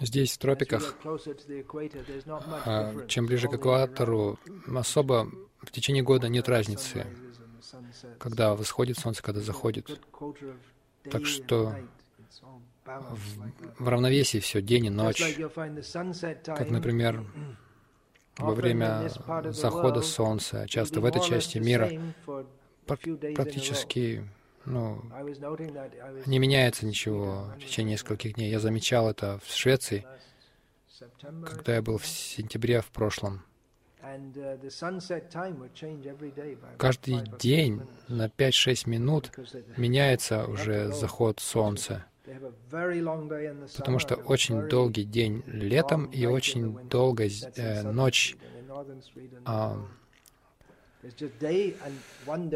Здесь, 0.00 0.34
в 0.34 0.38
тропиках, 0.38 0.94
а, 2.64 3.06
чем 3.08 3.26
ближе 3.26 3.48
к 3.48 3.54
экватору, 3.54 4.38
особо 4.72 5.28
в 5.60 5.72
течение 5.72 6.04
года 6.04 6.28
нет 6.28 6.48
разницы, 6.48 7.04
когда 8.20 8.54
восходит 8.54 8.96
солнце, 8.96 9.24
когда 9.24 9.40
заходит. 9.40 10.00
Так 11.10 11.26
что 11.26 11.74
в, 13.10 13.84
в 13.84 13.88
равновесии 13.88 14.38
все, 14.38 14.60
день 14.60 14.86
и 14.86 14.90
ночь. 14.90 15.22
Как, 16.44 16.70
например, 16.70 17.24
во 18.38 18.54
время 18.54 19.10
захода 19.50 20.02
солнца, 20.02 20.66
часто 20.68 21.00
в 21.00 21.04
этой 21.04 21.22
части 21.22 21.58
мира 21.58 21.90
практически 23.34 24.24
ну, 24.64 25.02
не 26.26 26.38
меняется 26.38 26.86
ничего 26.86 27.52
в 27.56 27.60
течение 27.60 27.92
нескольких 27.92 28.34
дней. 28.34 28.50
Я 28.50 28.60
замечал 28.60 29.08
это 29.08 29.40
в 29.44 29.52
Швеции, 29.52 30.06
когда 31.46 31.76
я 31.76 31.82
был 31.82 31.98
в 31.98 32.06
сентябре 32.06 32.80
в 32.80 32.90
прошлом. 32.90 33.42
Каждый 36.78 37.22
день 37.38 37.82
на 38.08 38.26
5-6 38.26 38.88
минут 38.88 39.30
меняется 39.76 40.46
уже 40.46 40.92
заход 40.92 41.40
солнца, 41.40 42.06
потому 43.76 43.98
что 43.98 44.16
очень 44.16 44.68
долгий 44.68 45.04
день 45.04 45.42
летом 45.46 46.06
и 46.06 46.26
очень 46.26 46.88
долгая 46.88 47.30
э, 47.56 47.82
ночь, 47.82 48.36
э, 49.46 49.74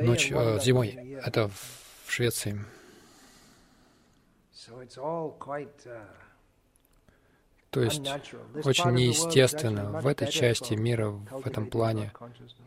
ночь 0.02 0.30
э, 0.32 0.58
зимой. 0.60 1.18
Это 1.24 1.48
в 1.48 2.10
Швеции. 2.10 2.60
То 7.70 7.80
есть 7.80 8.02
очень 8.64 8.90
неестественно 8.90 10.00
в 10.02 10.06
этой 10.06 10.30
части 10.30 10.74
мира, 10.74 11.08
в 11.08 11.46
этом 11.46 11.70
плане. 11.70 12.12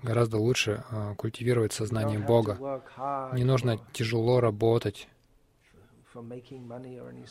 Гораздо 0.01 0.37
лучше 0.37 0.83
э, 0.89 1.13
культивировать 1.15 1.73
сознание 1.73 2.17
Бога. 2.17 2.81
Не 3.33 3.43
нужно 3.43 3.79
тяжело 3.93 4.39
работать 4.39 5.07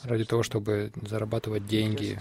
ради 0.05 0.25
того, 0.25 0.42
чтобы 0.42 0.92
зарабатывать 1.03 1.66
деньги. 1.66 2.20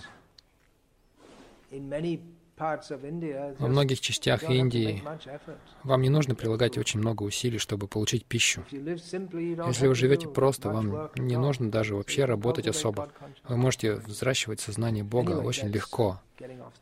Во 2.57 3.67
многих 3.67 3.99
частях 3.99 4.43
Индии 4.43 5.03
вам 5.83 6.01
не 6.01 6.09
нужно 6.09 6.35
прилагать 6.35 6.77
очень 6.77 6.99
много 6.99 7.23
усилий, 7.23 7.57
чтобы 7.57 7.87
получить 7.87 8.25
пищу. 8.25 8.63
Если 8.69 9.87
вы 9.87 9.95
живете 9.95 10.27
просто, 10.27 10.69
вам 10.69 11.09
не 11.15 11.35
нужно 11.37 11.71
даже 11.71 11.95
вообще 11.95 12.25
работать 12.25 12.67
особо. 12.67 13.11
Вы 13.47 13.57
можете 13.57 13.95
взращивать 13.95 14.59
сознание 14.59 15.03
Бога 15.03 15.41
очень 15.41 15.69
легко. 15.69 16.21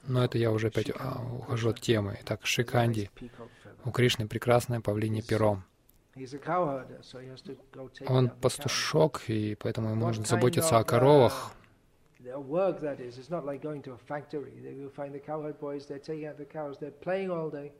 Но 0.08 0.24
это 0.24 0.38
я 0.38 0.52
уже 0.52 0.68
опять 0.68 0.90
а, 0.90 1.22
ухожу 1.40 1.70
от 1.70 1.80
темы. 1.80 2.18
Итак, 2.22 2.42
Шиканди. 2.44 3.10
У 3.86 3.92
Кришны 3.92 4.28
прекрасное 4.28 4.82
павлинье 4.82 5.22
пером. 5.22 5.64
Он 8.08 8.30
пастушок, 8.30 9.22
и 9.28 9.56
поэтому 9.56 9.92
ему 9.92 10.08
нужно 10.08 10.26
заботиться 10.26 10.78
о 10.78 10.84
коровах, 10.84 11.54
all 17.30 17.52
day. 17.52 17.72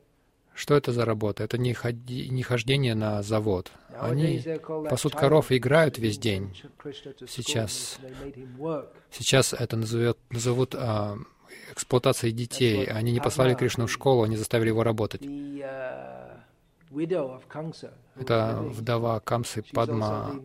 Что 0.54 0.74
это 0.76 0.92
за 0.92 1.04
работа? 1.04 1.44
Это 1.44 1.56
не, 1.56 1.72
ходи, 1.72 2.28
не 2.28 2.42
хождение 2.42 2.94
на 2.94 3.22
завод. 3.22 3.72
Они 3.98 4.42
пасут 4.90 5.14
коров 5.14 5.50
и 5.50 5.56
играют 5.56 5.98
весь 5.98 6.18
день. 6.18 6.54
Сейчас, 7.26 7.98
сейчас 9.10 9.54
это 9.54 9.76
назовет, 9.76 10.18
назовут 10.28 10.74
а, 10.74 11.16
эксплуатацией 11.72 12.34
детей. 12.34 12.84
Они 12.84 13.12
не 13.12 13.20
послали 13.20 13.54
Кришну 13.54 13.86
в 13.86 13.92
школу, 13.92 14.24
они 14.24 14.36
заставили 14.36 14.68
его 14.68 14.82
работать. 14.82 15.22
Uh, 16.92 17.90
это 18.16 18.58
вдова 18.62 19.20
Камсы 19.20 19.62
Падма 19.72 20.40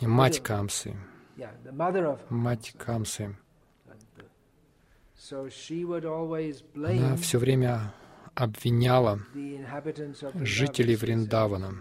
и 0.00 0.06
мать 0.06 0.40
Камсы. 0.40 0.96
Мать 2.28 2.74
Камсы. 2.78 3.36
Она 6.74 7.16
все 7.16 7.38
время 7.38 7.92
обвиняла 8.34 9.18
жителей 10.34 10.96
Вриндавана. 10.96 11.74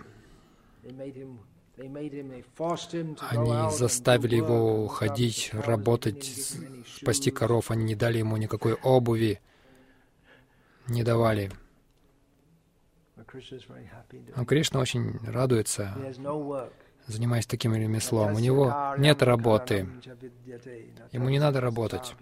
Они 1.78 3.72
заставили 3.72 4.36
его 4.36 4.88
ходить, 4.88 5.52
работать, 5.54 6.54
пасти 7.06 7.30
коров. 7.30 7.70
Они 7.70 7.84
не 7.84 7.96
дали 7.96 8.18
ему 8.18 8.38
никакой 8.38 8.74
обуви, 8.74 9.40
не 10.88 11.04
давали. 11.04 11.52
Но 13.16 14.46
Кришна 14.46 14.80
очень 14.80 15.20
радуется, 15.26 15.96
занимаясь 17.06 17.46
таким 17.46 17.76
ремеслом. 17.76 18.34
У 18.34 18.40
него 18.40 18.96
нет 18.98 19.22
работы. 19.22 19.88
Ему 21.12 21.30
не 21.30 21.40
надо 21.40 21.62
работать. 21.62 22.16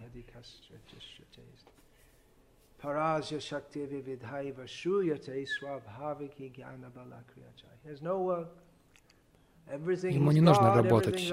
Ему 9.67 10.31
не 10.31 10.41
нужно 10.41 10.73
работать. 10.73 11.31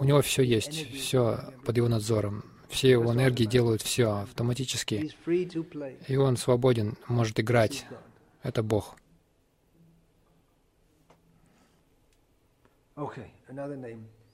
У 0.00 0.04
него 0.04 0.20
все 0.22 0.42
есть, 0.42 0.90
все 0.92 1.52
под 1.64 1.76
его 1.76 1.88
надзором. 1.88 2.44
Все 2.68 2.90
его 2.90 3.12
энергии 3.12 3.46
делают 3.46 3.80
все 3.80 4.20
автоматически. 4.22 5.10
И 6.06 6.16
он 6.16 6.36
свободен, 6.36 6.98
может 7.08 7.40
играть. 7.40 7.86
Это 8.42 8.62
Бог. 8.62 8.96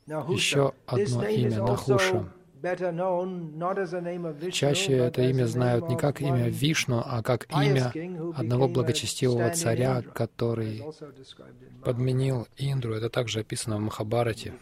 Еще 0.06 0.72
одно 0.86 1.24
имя 1.28 1.62
Нахуша. 1.62 2.32
Чаще 4.50 4.92
это 4.94 5.22
имя 5.22 5.46
знают 5.46 5.88
не 5.88 5.96
как 5.98 6.22
имя 6.22 6.48
Вишну, 6.48 7.02
а 7.04 7.22
как 7.22 7.46
имя 7.52 7.92
одного 8.34 8.68
благочестивого 8.68 9.50
царя, 9.50 10.02
который 10.02 10.82
подменил 11.84 12.48
Индру. 12.56 12.94
Это 12.94 13.10
также 13.10 13.40
описано 13.40 13.76
в 13.76 13.80
Махабарате. 13.80 14.54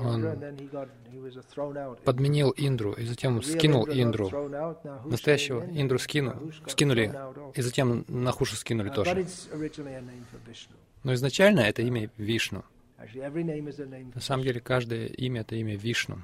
Он 0.00 0.26
подменил 2.04 2.54
Индру 2.56 2.92
и 2.92 3.04
затем 3.04 3.42
скинул 3.42 3.86
Индру. 3.86 4.30
Настоящего 5.04 5.64
Индру 5.70 5.98
скину, 5.98 6.50
скинули, 6.66 7.14
и 7.54 7.60
затем 7.60 8.06
Нахуша 8.08 8.56
скинули 8.56 8.88
тоже. 8.88 9.26
Но 11.04 11.12
изначально 11.12 11.60
это 11.60 11.82
имя 11.82 12.10
Вишну. 12.16 12.64
На 14.14 14.20
самом 14.20 14.44
деле 14.44 14.60
каждое 14.60 15.06
имя— 15.08 15.40
это 15.42 15.56
имя 15.56 15.76
Вишну. 15.76 16.18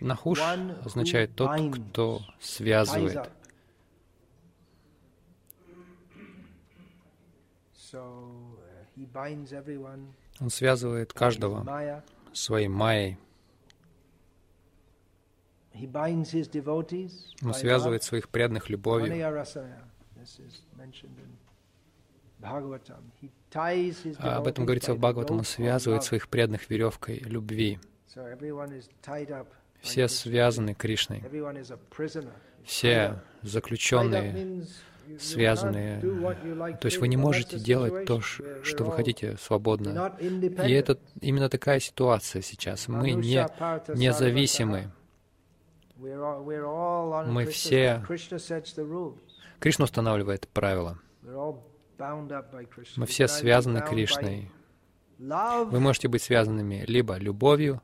Нахуш 0.00 0.40
означает 0.84 1.34
тот, 1.34 1.50
кто 1.74 2.20
связывает. 2.40 3.30
Uh, 7.92 8.56
Он 10.40 10.50
связывает 10.50 11.12
каждого 11.12 12.04
своей 12.32 12.68
майей. 12.68 13.18
Он 17.42 17.54
связывает 17.54 18.02
своих 18.04 18.28
преданных 18.28 18.70
любовью. 18.70 19.12
А 24.18 24.36
об 24.36 24.46
этом 24.46 24.64
говорится 24.64 24.94
в 24.94 24.98
Бхагаватам. 24.98 25.38
Он 25.38 25.44
связывает 25.44 26.04
своих 26.04 26.28
преданных 26.28 26.70
веревкой 26.70 27.18
любви. 27.18 27.80
Все 29.80 30.08
связаны 30.08 30.74
Кришной. 30.74 31.22
Все 32.64 33.22
заключенные 33.42 34.66
связанные. 35.18 36.00
То 36.00 36.86
есть 36.86 36.98
вы 36.98 37.08
не 37.08 37.16
можете 37.16 37.58
делать 37.58 38.06
то, 38.06 38.20
что 38.20 38.84
вы 38.84 38.92
хотите 38.92 39.36
свободно. 39.38 40.14
И 40.20 40.72
это 40.72 40.98
именно 41.20 41.48
такая 41.48 41.80
ситуация 41.80 42.42
сейчас. 42.42 42.88
Мы 42.88 43.12
не 43.12 43.46
независимы. 43.94 44.90
Мы 45.96 47.46
все... 47.46 48.02
Кришна 49.58 49.84
устанавливает 49.84 50.48
правила. 50.48 50.98
Мы 52.96 53.06
все 53.06 53.28
связаны 53.28 53.82
Кришной. 53.82 54.50
Вы 55.18 55.80
можете 55.80 56.08
быть 56.08 56.22
связанными 56.22 56.84
либо 56.86 57.16
любовью, 57.18 57.82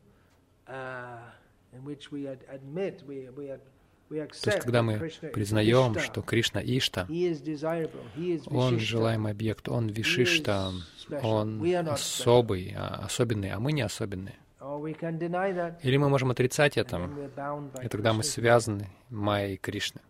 то 4.08 4.50
есть, 4.50 4.60
когда 4.60 4.82
мы 4.82 4.98
признаем, 5.32 5.98
что 5.98 6.22
Кришна 6.22 6.60
Ишта, 6.62 7.08
Он 8.46 8.78
желаемый 8.78 9.32
объект, 9.32 9.68
Он 9.68 9.88
Вишишта, 9.88 10.70
Он 11.22 11.64
особый, 11.88 12.74
а, 12.76 13.02
особенный, 13.04 13.50
а 13.50 13.58
мы 13.58 13.72
не 13.72 13.82
особенные. 13.82 14.36
Или 15.82 15.96
мы 15.96 16.08
можем 16.08 16.30
отрицать 16.30 16.76
это, 16.76 17.10
и 17.82 17.88
тогда 17.88 18.12
мы 18.12 18.22
связаны 18.22 18.90
Майей 19.10 19.56
Кришны 19.56 20.00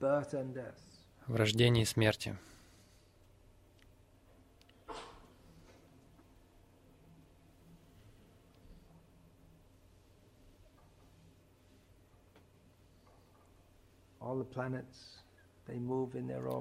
в 0.00 1.36
рождении 1.36 1.82
и 1.82 1.86
смерти. 1.86 2.36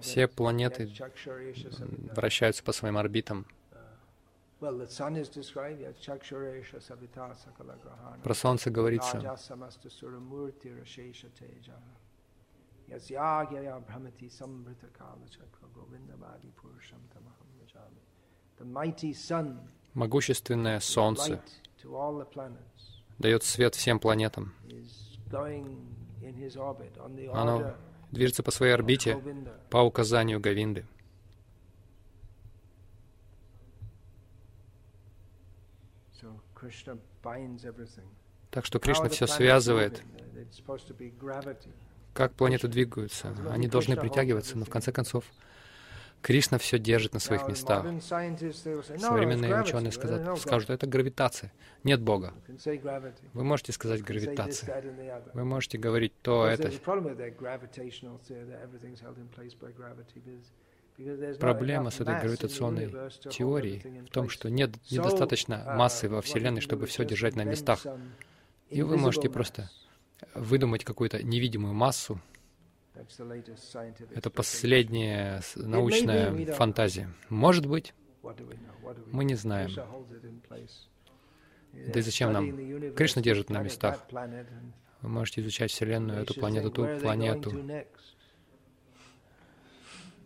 Все 0.01 0.27
планеты 0.27 0.91
вращаются 2.15 2.63
по 2.63 2.71
своим 2.71 2.97
орбитам. 2.97 3.45
Про 8.23 8.33
Солнце 8.33 8.69
говорится, 8.69 9.37
Могущественное 19.93 20.79
Солнце 20.79 21.41
дает 23.17 23.43
свет 23.43 23.75
всем 23.75 23.99
планетам. 23.99 24.53
Оно 27.33 27.75
движется 28.11 28.43
по 28.43 28.51
своей 28.51 28.73
орбите 28.73 29.21
по 29.69 29.77
указанию 29.77 30.39
Говинды. 30.39 30.85
Так 38.51 38.65
что 38.65 38.79
Кришна 38.79 39.09
все 39.09 39.27
связывает. 39.27 40.03
Как 42.13 42.33
планеты 42.33 42.67
двигаются? 42.67 43.35
Они 43.49 43.67
должны 43.67 43.95
притягиваться, 43.95 44.57
но 44.57 44.65
в 44.65 44.69
конце 44.69 44.91
концов 44.91 45.23
Кришна 46.21 46.57
все 46.57 46.77
держит 46.79 47.13
на 47.13 47.19
своих 47.19 47.47
местах. 47.47 47.85
Современные 48.01 49.61
ученые 49.61 49.91
скажут, 49.91 50.39
скажут, 50.39 50.69
это 50.69 50.85
гравитация. 50.85 51.51
Нет 51.83 52.01
Бога. 52.01 52.33
Вы 53.33 53.43
можете 53.43 53.71
сказать 53.71 54.03
гравитация. 54.03 54.83
Вы 55.33 55.45
можете 55.45 55.77
говорить 55.77 56.13
то, 56.21 56.45
это. 56.45 56.71
Проблема 61.39 61.91
с 61.91 62.01
этой 62.01 62.19
гравитационной 62.19 62.93
теорией 63.29 64.03
в 64.05 64.11
том, 64.11 64.27
что 64.27 64.49
нет 64.49 64.71
недостаточно 64.91 65.63
массы 65.77 66.09
во 66.09 66.21
Вселенной, 66.21 66.59
чтобы 66.59 66.87
все 66.87 67.05
держать 67.05 67.35
на 67.35 67.45
местах. 67.45 67.85
И 68.69 68.81
вы 68.81 68.97
можете 68.97 69.29
просто 69.29 69.69
выдумать 70.35 70.83
какую-то 70.83 71.23
невидимую 71.23 71.73
массу, 71.73 72.19
это 74.15 74.29
последняя 74.29 75.41
научная 75.55 76.53
фантазия. 76.53 77.09
Может 77.29 77.65
быть, 77.65 77.93
мы 79.11 79.23
не 79.25 79.35
знаем. 79.35 79.71
Да 81.73 81.99
и 81.99 82.01
зачем 82.01 82.33
нам? 82.33 82.93
Кришна 82.93 83.21
держит 83.21 83.49
на 83.49 83.61
местах. 83.61 84.05
Вы 85.01 85.09
можете 85.09 85.41
изучать 85.41 85.71
Вселенную, 85.71 86.21
эту 86.21 86.33
планету, 86.33 86.71
ту 86.71 86.87
планету. 86.99 87.53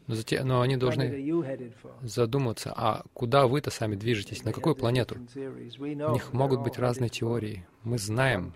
Но, 0.05 0.15
затем, 0.15 0.45
но 0.47 0.61
они 0.61 0.75
должны 0.75 1.73
задуматься, 2.01 2.73
а 2.75 3.03
куда 3.13 3.47
вы-то 3.47 3.71
сами 3.71 3.95
движетесь, 3.95 4.43
на 4.43 4.51
какую 4.51 4.75
планету? 4.75 5.15
У 5.15 5.85
них 5.85 6.33
могут 6.33 6.61
быть 6.61 6.77
разные 6.77 7.09
теории. 7.09 7.65
Мы 7.83 7.97
знаем. 7.97 8.53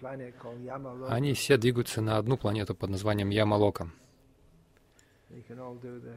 Они 1.08 1.34
все 1.34 1.58
двигаются 1.58 2.02
на 2.02 2.18
одну 2.18 2.38
планету 2.38 2.76
под 2.76 2.90
названием 2.90 3.30
Ямалока. 3.30 3.90
They 5.32 5.42
can 5.48 5.60
all 5.60 5.76
do 5.76 6.00
the 6.00 6.16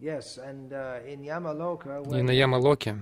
Yes, 0.00 0.38
and 0.38 0.72
uh, 0.72 0.98
in 1.06 1.22
Yamaloka, 1.22 2.02
И 2.18 2.22
на 2.22 2.32
Ямалоке 2.32 2.96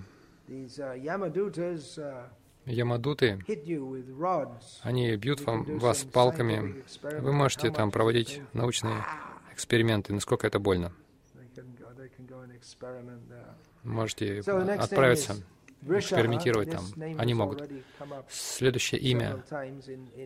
these, 0.47 0.79
uh, 0.79 0.95
Yamadutas, 1.03 1.99
uh, 1.99 2.29
Ямадуты, 2.67 3.39
они 4.83 5.17
бьют 5.17 5.41
вам, 5.41 5.79
вас 5.79 6.05
палками. 6.05 6.85
Вы 7.21 7.33
можете 7.33 7.71
там 7.71 7.91
проводить 7.91 8.43
научные 8.53 9.05
эксперименты, 9.53 10.13
насколько 10.13 10.47
это 10.47 10.59
больно. 10.59 10.93
Можете 13.83 14.41
отправиться, 14.41 15.37
экспериментировать 15.89 16.71
там. 16.71 16.85
Они 17.19 17.33
могут. 17.33 17.69
Следующее 18.29 19.01
имя— 19.01 19.43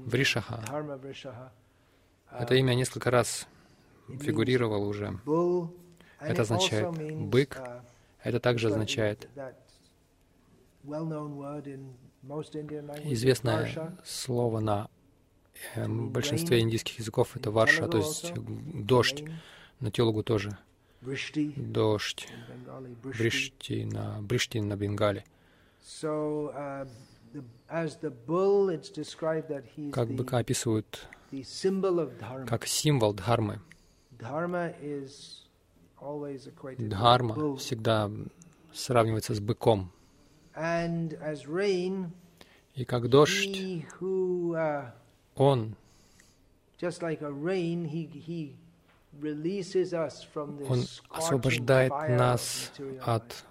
Вришаха. 0.06 0.64
Это 2.32 2.54
имя 2.56 2.74
несколько 2.74 3.12
раз 3.12 3.46
фигурировал 4.20 4.86
уже. 4.86 5.18
Это 6.20 6.42
означает 6.42 6.90
бык. 7.28 7.60
Это 8.22 8.40
также 8.40 8.68
означает 8.68 9.28
известное 13.04 13.96
слово 14.04 14.60
на 14.60 14.88
э, 15.74 15.86
большинстве 15.86 16.60
индийских 16.60 16.98
языков 16.98 17.36
это 17.36 17.50
варша, 17.50 17.86
то 17.88 17.98
есть 17.98 18.32
дождь. 18.34 19.24
На 19.80 19.90
телугу 19.90 20.22
тоже. 20.22 20.56
Дождь. 21.56 22.28
Бришти 23.02 23.84
на, 23.84 24.22
бришти 24.22 24.60
на 24.60 24.76
Бенгале. 24.76 25.24
Как 29.92 30.08
быка 30.10 30.38
описывают 30.38 31.08
как 32.46 32.66
символ 32.66 33.12
дхармы. 33.12 33.60
Дхарма 36.78 37.56
всегда 37.56 38.10
сравнивается 38.72 39.34
с 39.34 39.40
быком. 39.40 39.90
И 42.74 42.84
как 42.84 43.08
дождь, 43.08 43.56
uh, 44.00 44.90
он, 45.36 45.76
он 50.68 50.84
освобождает 51.10 51.92
нас 51.92 52.72
от 53.02 53.44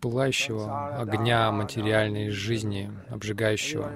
пылающего 0.00 0.96
огня 0.98 1.50
материальной 1.50 2.30
жизни, 2.30 2.90
обжигающего. 3.08 3.92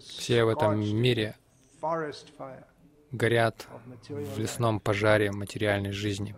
Все 0.00 0.44
в 0.44 0.48
этом 0.48 0.80
мире 0.80 1.36
горят 3.14 3.66
в 4.08 4.38
лесном 4.38 4.80
пожаре 4.80 5.30
материальной 5.30 5.92
жизни. 5.92 6.34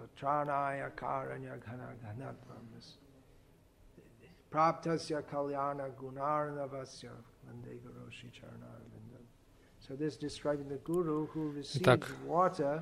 Итак, 11.75 12.13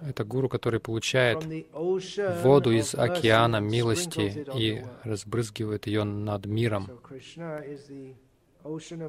это 0.09 0.25
гуру, 0.25 0.49
который 0.49 0.81
получает 0.81 1.45
воду 2.43 2.71
из 2.73 2.95
океана 2.95 3.61
милости 3.61 4.47
и 4.57 4.85
разбрызгивает 5.03 5.87
ее 5.87 6.05
над 6.05 6.47
миром. 6.47 6.89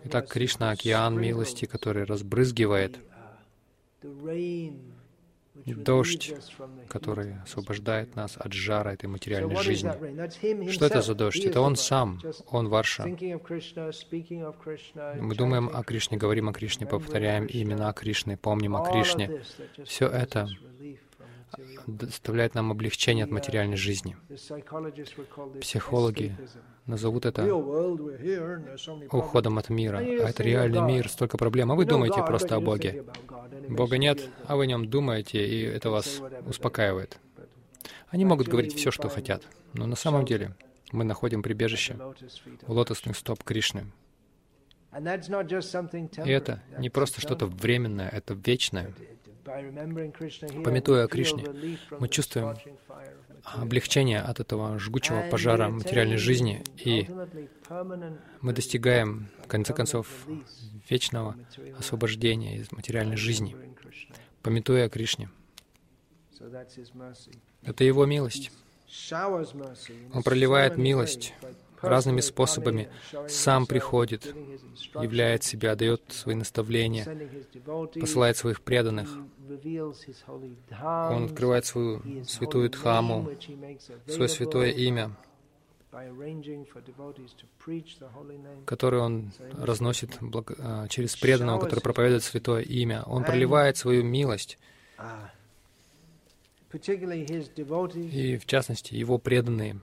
Итак, 0.04 0.28
Кришна— 0.28 0.72
океан 0.72 1.18
милости, 1.18 1.66
который 1.66 2.04
разбрызгивает 2.04 3.00
дождь, 5.66 6.34
который 6.88 7.36
освобождает 7.44 8.16
нас 8.16 8.38
от 8.38 8.54
жара 8.54 8.94
этой 8.94 9.08
материальной 9.08 9.56
жизни. 9.58 9.92
Что 10.72 10.86
это 10.86 11.02
за 11.02 11.16
дождь? 11.16 11.46
Это 11.46 11.62
Он 11.62 11.76
сам, 11.76 12.22
Он 12.48 12.68
Варша. 12.70 13.06
Мы 13.06 13.16
думаем 15.36 15.70
о 15.74 15.84
Кришне, 15.84 16.18
говорим 16.18 16.50
о 16.50 16.54
Кришне, 16.54 16.86
повторяем 16.86 17.48
имена 17.50 17.94
Кришны, 17.94 18.38
помним 18.38 18.76
о 18.76 18.86
Кришне. 18.90 19.42
Все 19.86 20.08
это 20.08 20.48
доставляет 21.88 22.56
нам 22.56 22.72
облегчение 22.72 23.26
от 23.26 23.32
материальной 23.32 23.78
жизни. 23.78 24.16
Психологи 25.62 26.36
назовут 26.86 27.26
это 27.26 27.54
уходом 29.12 29.58
от 29.58 29.70
мира. 29.70 29.98
А 29.98 30.30
это 30.30 30.44
реальный 30.44 30.82
мир, 30.82 31.10
столько 31.10 31.38
проблем. 31.38 31.72
А 31.72 31.76
вы 31.76 31.86
думаете 31.86 32.24
просто 32.24 32.56
о 32.56 32.60
Боге. 32.60 33.06
Бога 33.70 33.98
нет, 33.98 34.30
а 34.46 34.56
вы 34.56 34.64
о 34.64 34.68
нем 34.68 34.90
думаете, 34.90 35.46
и 35.46 35.62
это 35.62 35.90
вас 35.90 36.22
успокаивает. 36.46 37.20
Они 38.10 38.26
могут 38.26 38.48
говорить 38.48 38.76
все, 38.76 38.92
что 38.92 39.10
хотят, 39.10 39.44
но 39.74 39.88
на 39.88 39.96
самом 39.96 40.26
деле 40.26 40.56
мы 40.92 41.04
находим 41.04 41.42
прибежище 41.44 41.98
в 42.62 42.72
лотосных 42.72 43.18
стоп 43.18 43.44
Кришны. 43.44 43.86
И 44.94 46.30
это 46.30 46.62
не 46.80 46.90
просто 46.90 47.20
что-то 47.20 47.48
временное, 47.48 48.10
это 48.10 48.34
вечное. 48.34 48.94
Пометуя 49.46 51.06
о 51.06 51.08
Кришне, 51.08 51.46
мы 52.00 52.10
чувствуем 52.10 52.56
облегчение 53.44 54.20
от 54.20 54.40
этого 54.40 54.80
жгучего 54.80 55.30
пожара 55.30 55.70
материальной 55.70 56.18
жизни, 56.18 56.64
и 56.78 57.08
мы 58.42 58.54
достигаем, 58.54 59.30
в 59.44 59.48
конце 59.48 59.74
концов, 59.74 60.08
вечного 60.90 61.36
освобождения 61.78 62.58
из 62.58 62.72
материальной 62.72 63.18
жизни, 63.18 63.56
пометуя 64.42 64.86
о 64.86 64.90
Кришне. 64.90 65.30
Это 67.64 67.84
Его 67.84 68.06
милость. 68.06 68.52
Он 70.14 70.24
проливает 70.24 70.78
милость 70.78 71.34
разными 71.88 72.22
способами 72.22 72.90
сам 73.28 73.66
приходит, 73.66 74.34
являет 74.96 75.44
себя, 75.44 75.76
дает 75.76 76.02
свои 76.10 76.36
наставления, 76.36 77.06
посылает 78.00 78.38
своих 78.38 78.62
преданных. 78.62 79.10
Он 80.84 81.26
открывает 81.26 81.66
свою 81.66 82.02
святую 82.26 82.70
Дхаму, 82.70 83.30
свое 84.08 84.30
святое 84.30 84.72
имя, 84.72 85.12
который 88.66 89.00
он 89.00 89.32
разносит 89.54 90.18
а, 90.60 90.88
через 90.90 91.16
преданного, 91.16 91.60
который 91.60 91.80
проповедует 91.80 92.24
святое 92.24 92.62
имя. 92.64 93.04
Он 93.04 93.24
проливает 93.24 93.78
свою 93.78 94.04
милость 94.04 94.58
и, 96.74 98.38
в 98.38 98.46
частности, 98.46 98.94
его 98.94 99.18
преданные. 99.18 99.80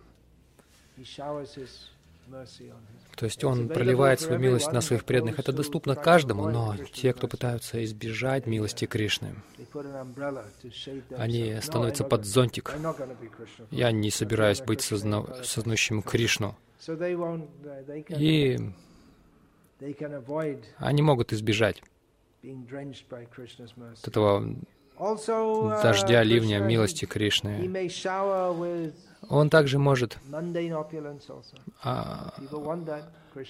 То 3.16 3.26
есть 3.26 3.44
он 3.44 3.68
проливает 3.68 4.20
свою 4.20 4.40
милость 4.40 4.72
на 4.72 4.80
своих 4.80 5.04
преданных. 5.04 5.38
Это 5.38 5.52
доступно 5.52 5.94
каждому, 5.94 6.48
но 6.48 6.76
те, 6.92 7.12
кто 7.12 7.28
пытаются 7.28 7.82
избежать 7.84 8.46
милости 8.46 8.86
Кришны, 8.86 9.34
они 11.16 11.58
становятся 11.60 12.04
под 12.04 12.24
зонтик. 12.24 12.72
Я 13.70 13.92
не 13.92 14.10
собираюсь 14.10 14.60
быть 14.60 14.80
созна... 14.80 15.24
сознающим 15.44 16.02
Кришну. 16.02 16.56
И 18.08 18.58
они 20.78 21.02
могут 21.02 21.32
избежать 21.32 21.82
этого 24.04 24.56
дождя, 25.82 26.22
ливня, 26.22 26.60
милости 26.60 27.04
Кришны. 27.04 27.68
Он 29.28 29.50
также 29.50 29.78
может 29.78 30.18
а, 31.82 32.34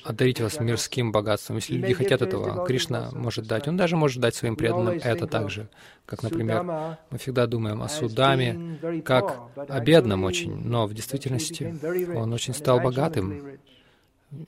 одарить 0.05 0.41
вас 0.41 0.61
мирским 0.61 1.13
богатством. 1.13 1.57
Если 1.57 1.75
люди 1.75 1.95
хотят 1.95 2.23
этого, 2.23 2.67
Кришна 2.67 3.11
может 3.13 3.47
дать. 3.47 3.69
Он 3.69 3.77
даже 3.77 3.97
может 3.97 4.21
дать 4.21 4.35
своим 4.35 4.57
преданным 4.57 5.01
это 5.03 5.27
также. 5.27 5.69
Как, 6.07 6.23
например, 6.23 6.65
мы 7.11 7.19
всегда 7.19 7.47
думаем 7.47 7.83
о 7.83 7.89
Судаме 7.89 9.03
как 9.05 9.41
о 9.57 9.81
бедном 9.81 10.25
очень, 10.25 10.55
но 10.55 10.87
в 10.87 10.95
действительности 10.95 11.75
он 12.15 12.33
очень 12.33 12.55
стал 12.55 12.81
богатым, 12.81 13.59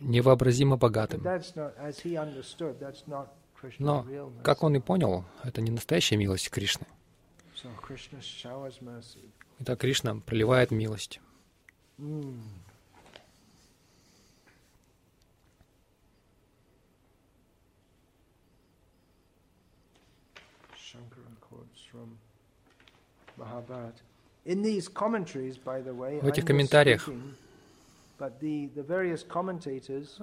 невообразимо 0.01 0.77
богатым. 0.77 1.22
Но, 3.79 4.07
как 4.43 4.62
он 4.62 4.77
и 4.77 4.81
понял, 4.81 5.25
это 5.43 5.62
не 5.62 5.70
настоящая 5.70 6.16
милость 6.16 6.51
Кришны. 6.51 6.87
Итак, 9.66 9.78
Кришна 9.78 10.16
проливает 10.16 10.70
милость. 10.70 11.20
В 26.20 26.26
этих 26.26 26.44
комментариях 26.44 27.08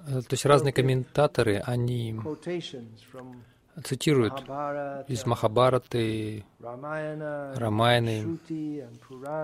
Э, 0.07 0.21
то 0.21 0.33
есть 0.33 0.45
разные 0.45 0.71
комментаторы, 0.71 1.63
они 1.65 2.13
цитируют 3.83 4.41
из 5.07 5.25
Махабараты, 5.25 6.45
Рамайны, 6.59 8.37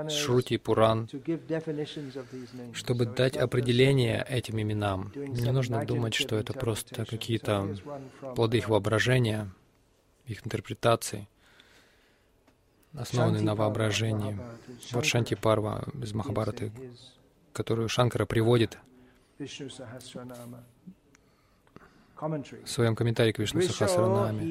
Шрути 0.10 0.56
и 0.56 0.58
Пуран, 0.58 1.10
чтобы 2.74 3.06
дать 3.06 3.38
определение 3.38 4.26
этим 4.28 4.62
именам. 4.62 5.12
Не 5.16 5.52
нужно 5.52 5.86
думать, 5.86 6.14
что 6.14 6.36
это 6.36 6.54
просто 6.54 7.06
какие-то 7.06 7.76
плоды 8.36 8.58
их 8.58 8.70
воображения, 8.70 9.50
их 10.26 10.46
интерпретации, 10.46 11.28
основанные 12.94 13.44
на 13.44 13.56
воображении. 13.56 14.38
Вот 14.92 15.06
Шанти 15.06 15.36
Парва 15.36 15.84
из 16.02 16.14
Махабараты 16.14 16.72
которую 17.58 17.90
Шанкара 17.90 18.28
приводит 18.28 18.78
в 22.66 22.70
своем 22.70 22.96
комментарии 22.96 23.32
к 23.32 23.40
Вишну 23.40 23.62
Сахасранаме. 23.62 24.44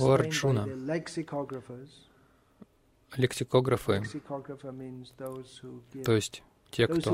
О 0.00 0.10
Арджуна, 0.14 0.64
лексикографы, 3.16 4.00
то 6.04 6.12
есть 6.12 6.42
те, 6.70 6.86
кто 7.00 7.10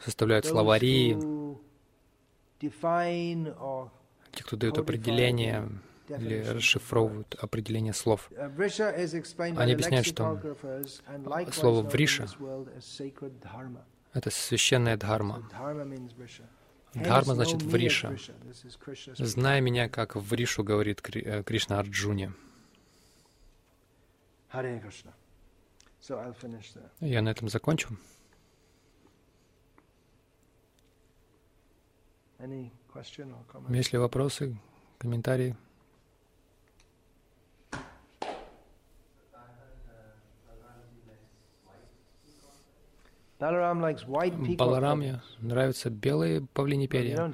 составляют 0.00 0.44
словари, 0.52 1.14
те, 4.32 4.44
кто 4.44 4.56
дают 4.56 4.78
определения 4.78 5.68
или 6.08 6.42
расшифровывают 6.44 7.34
определение 7.40 7.92
слов. 7.92 8.30
Uh, 8.30 9.56
Они 9.58 9.72
объясняют, 9.72 10.06
что 10.06 10.40
слово 11.52 11.82
«вриша»— 11.82 12.28
это 14.12 14.30
священная 14.30 14.96
дхарма. 14.96 15.48
Дхарма 16.94 17.34
значит 17.34 17.62
«вриша». 17.62 18.16
«Знай 19.16 19.60
меня, 19.60 19.88
как 19.88 20.16
вришу», 20.16 20.64
говорит 20.64 21.02
э, 21.14 21.42
Кришна 21.42 21.80
Арджуне. 21.80 22.32
Я 27.00 27.22
на 27.22 27.28
этом 27.28 27.48
закончу. 27.48 27.96
Есть 33.68 33.92
ли 33.92 33.98
вопросы, 33.98 34.56
комментарии? 34.98 35.56
Балараме 43.38 45.20
нравятся 45.40 45.90
белые 45.90 46.46
павлини 46.54 46.86
перья. 46.86 47.32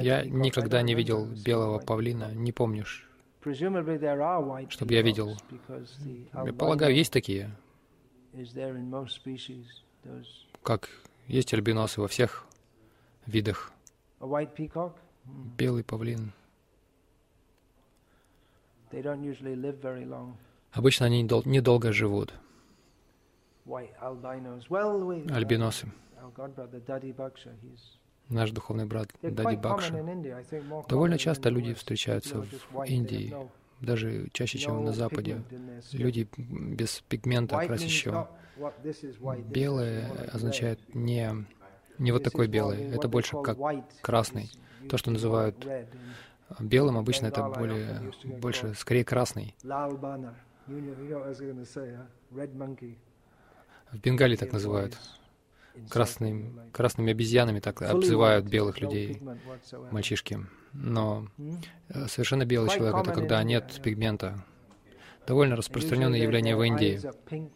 Я 0.00 0.24
никогда 0.24 0.82
не 0.82 0.94
видел 0.94 1.26
белого 1.26 1.78
павлина, 1.78 2.32
не 2.32 2.50
помнишь? 2.52 3.08
чтобы 4.70 4.94
я 4.94 5.02
видел. 5.02 5.36
Я 6.32 6.52
полагаю, 6.52 6.94
есть 6.94 7.12
такие. 7.12 7.50
Как 10.62 10.88
есть 11.26 11.54
альбиносы 11.54 12.00
во 12.00 12.08
всех 12.08 12.46
видах. 13.26 13.71
Белый 15.58 15.84
павлин. 15.84 16.32
Обычно 20.72 21.06
они 21.06 21.22
недолго 21.22 21.92
живут. 21.92 22.32
Альбиносы. 23.66 25.88
Наш 28.28 28.52
духовный 28.52 28.86
брат 28.86 29.08
Дади 29.22 29.56
Бакша. 29.56 29.92
Довольно 30.88 31.18
часто 31.18 31.48
люди 31.48 31.74
встречаются 31.74 32.46
в 32.70 32.82
Индии, 32.84 33.34
даже 33.80 34.28
чаще, 34.32 34.58
чем 34.58 34.84
на 34.84 34.92
Западе. 34.92 35.42
Люди 35.92 36.28
без 36.38 37.00
пигмента 37.08 37.58
красящего. 37.66 38.30
Белое 39.48 40.08
означает 40.32 40.94
не, 40.94 41.44
не 41.98 42.12
вот 42.12 42.22
такой 42.22 42.48
белый, 42.48 42.90
это 42.90 43.08
больше 43.08 43.40
как 43.42 43.58
красный. 44.00 44.50
То, 44.88 44.96
что 44.96 45.10
называют 45.10 45.56
белым, 46.58 46.98
обычно 46.98 47.26
это 47.26 47.48
более, 47.48 48.12
больше, 48.24 48.74
скорее 48.74 49.04
красный. 49.04 49.54
В 53.92 53.98
Бенгалии 53.98 54.36
так 54.36 54.52
называют 54.52 54.98
красным, 55.88 56.60
красными 56.72 57.12
обезьянами 57.12 57.60
так 57.60 57.82
обзывают 57.82 58.46
белых 58.46 58.80
людей, 58.80 59.20
мальчишки. 59.90 60.40
Но 60.72 61.28
э, 61.88 62.06
совершенно 62.08 62.46
белый 62.46 62.70
человек— 62.70 62.94
это 63.00 63.12
когда 63.12 63.42
нет 63.42 63.80
пигмента. 63.82 64.44
Довольно 65.26 65.54
распространенное 65.54 66.18
явление 66.18 66.56
в 66.56 66.62
Индии. 66.62 67.00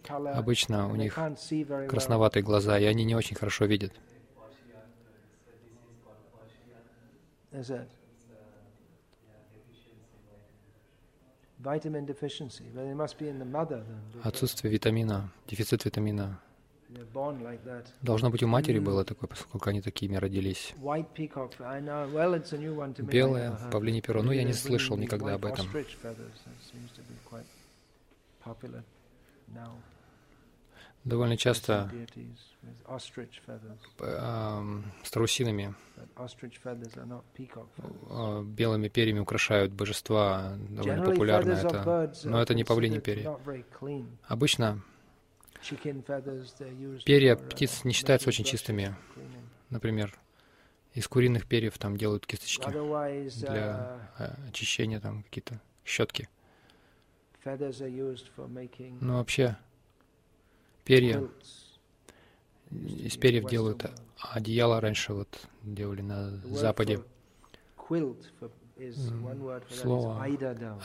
Обычно 0.09 0.89
у 0.89 0.95
них 0.95 1.18
красноватые 1.89 2.43
глаза, 2.43 2.78
и 2.78 2.84
они 2.84 3.05
не 3.05 3.14
очень 3.14 3.37
хорошо 3.37 3.64
видят. 3.64 3.93
Отсутствие 14.22 14.72
витамина, 14.72 15.32
дефицит 15.48 15.84
витамина. 15.84 16.38
Должно 18.02 18.30
быть, 18.30 18.42
у 18.42 18.46
матери 18.46 18.78
было 18.78 19.04
такое, 19.04 19.28
поскольку 19.28 19.70
они 19.70 19.80
такими 19.80 20.16
родились. 20.16 20.74
Белое 23.02 23.59
павлине 23.72 24.00
перо. 24.02 24.22
Ну, 24.22 24.32
я 24.32 24.44
не 24.44 24.52
слышал 24.52 24.96
никогда 24.96 25.34
об 25.34 25.46
этом. 25.46 25.66
Довольно 31.07 31.36
часто 31.36 31.88
страусинами, 35.04 35.72
а, 38.11 38.42
белыми 38.42 38.88
перьями 38.88 39.20
украшают 39.20 39.72
божества, 39.72 40.57
довольно 40.68 41.04
популярно 41.04 41.52
это, 41.52 42.12
но 42.24 42.42
это 42.42 42.54
не 42.54 42.64
павлини 42.64 42.98
перья. 42.98 43.38
Обычно 44.24 44.82
перья 47.04 47.36
птиц 47.36 47.84
не 47.84 47.92
считаются 47.92 48.28
очень 48.28 48.44
чистыми. 48.44 48.96
Например, 49.70 50.12
из 50.92 51.07
куриных 51.07 51.46
перьев 51.46 51.78
там 51.78 51.96
делают 51.96 52.26
кисточки 52.26 52.68
для 53.46 54.00
а, 54.18 54.36
очищения, 54.48 54.98
там 54.98 55.22
какие-то 55.22 55.61
щетки. 55.84 56.28
Но 59.00 59.18
вообще 59.18 59.57
перья 60.87 61.28
из 62.70 63.16
перьев 63.16 63.51
делают 63.51 63.84
одеяло 64.18 64.80
раньше 64.80 65.12
вот 65.12 65.28
делали 65.62 66.01
на 66.01 66.30
Западе. 66.47 67.03
Слово 69.70 70.22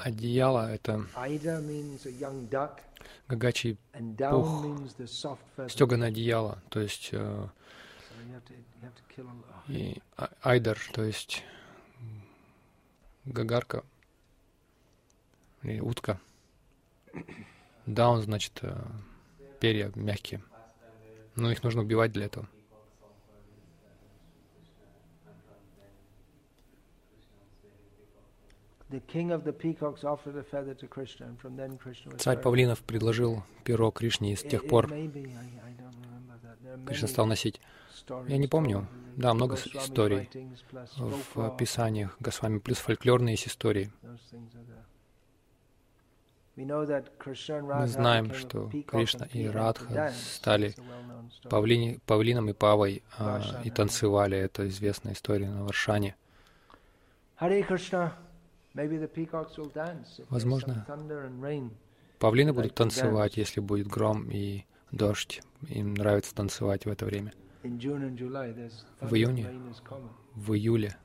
одеяло— 0.03 0.71
это 0.73 1.05
гагачий 3.27 3.77
пух, 4.17 4.65
стеганое 5.67 6.07
одеяло, 6.07 6.61
то 6.69 6.79
есть 6.79 7.09
э, 7.11 7.47
и 9.67 10.01
а, 10.15 10.29
айдар, 10.41 10.79
то 10.93 11.03
есть 11.03 11.43
гагарка 13.25 13.83
или 15.63 15.79
утка. 15.79 16.19
Даун 17.85 18.21
значит 18.21 18.59
э, 18.61 18.73
перья 19.61 19.91
мягкие. 19.95 20.41
Но 21.37 21.49
их 21.51 21.63
нужно 21.63 21.83
убивать 21.83 22.11
для 22.11 22.25
этого. 22.25 22.49
Царь 32.17 32.41
Павлинов 32.41 32.81
предложил 32.81 33.43
перо 33.63 33.91
Кришне, 33.91 34.33
и 34.33 34.35
с 34.35 34.41
тех 34.41 34.67
пор 34.67 34.89
Кришна 36.85 37.07
стал 37.07 37.25
носить. 37.25 37.61
Я 38.27 38.37
не 38.37 38.47
помню. 38.47 38.87
Да, 39.15 39.33
много 39.33 39.55
историй 39.55 40.29
в 41.35 41.55
писаниях 41.55 42.17
Госвами, 42.19 42.59
плюс 42.59 42.79
фольклорные 42.79 43.33
есть 43.33 43.47
истории. 43.47 43.91
Мы 46.55 47.87
знаем, 47.87 48.33
что 48.33 48.69
Кришна 48.87 49.25
и 49.31 49.47
Радха 49.47 50.11
стали 50.13 50.75
павлини, 51.49 51.99
павлином 52.05 52.49
и 52.49 52.53
павой 52.53 53.03
а, 53.17 53.41
и 53.63 53.69
танцевали. 53.69 54.37
Это 54.37 54.67
известная 54.67 55.13
история 55.13 55.49
на 55.49 55.63
Варшане. 55.63 56.15
Возможно, 60.29 60.85
павлины 62.19 62.53
будут 62.53 62.75
танцевать, 62.75 63.37
если 63.37 63.61
будет 63.61 63.87
гром 63.87 64.29
и 64.29 64.65
дождь. 64.91 65.41
Им 65.69 65.93
нравится 65.93 66.35
танцевать 66.35 66.85
в 66.85 66.89
это 66.89 67.05
время. 67.05 67.33
В 67.63 69.15
июне, 69.15 69.47
в 70.35 70.53
июле 70.53 70.97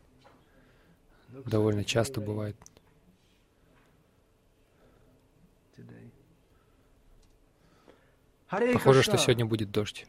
довольно 1.45 1.85
часто 1.85 2.21
бывает. 2.21 2.57
Похоже, 8.49 9.03
что 9.03 9.19
сегодня 9.19 9.45
будет 9.45 9.71
дождь. 9.71 10.07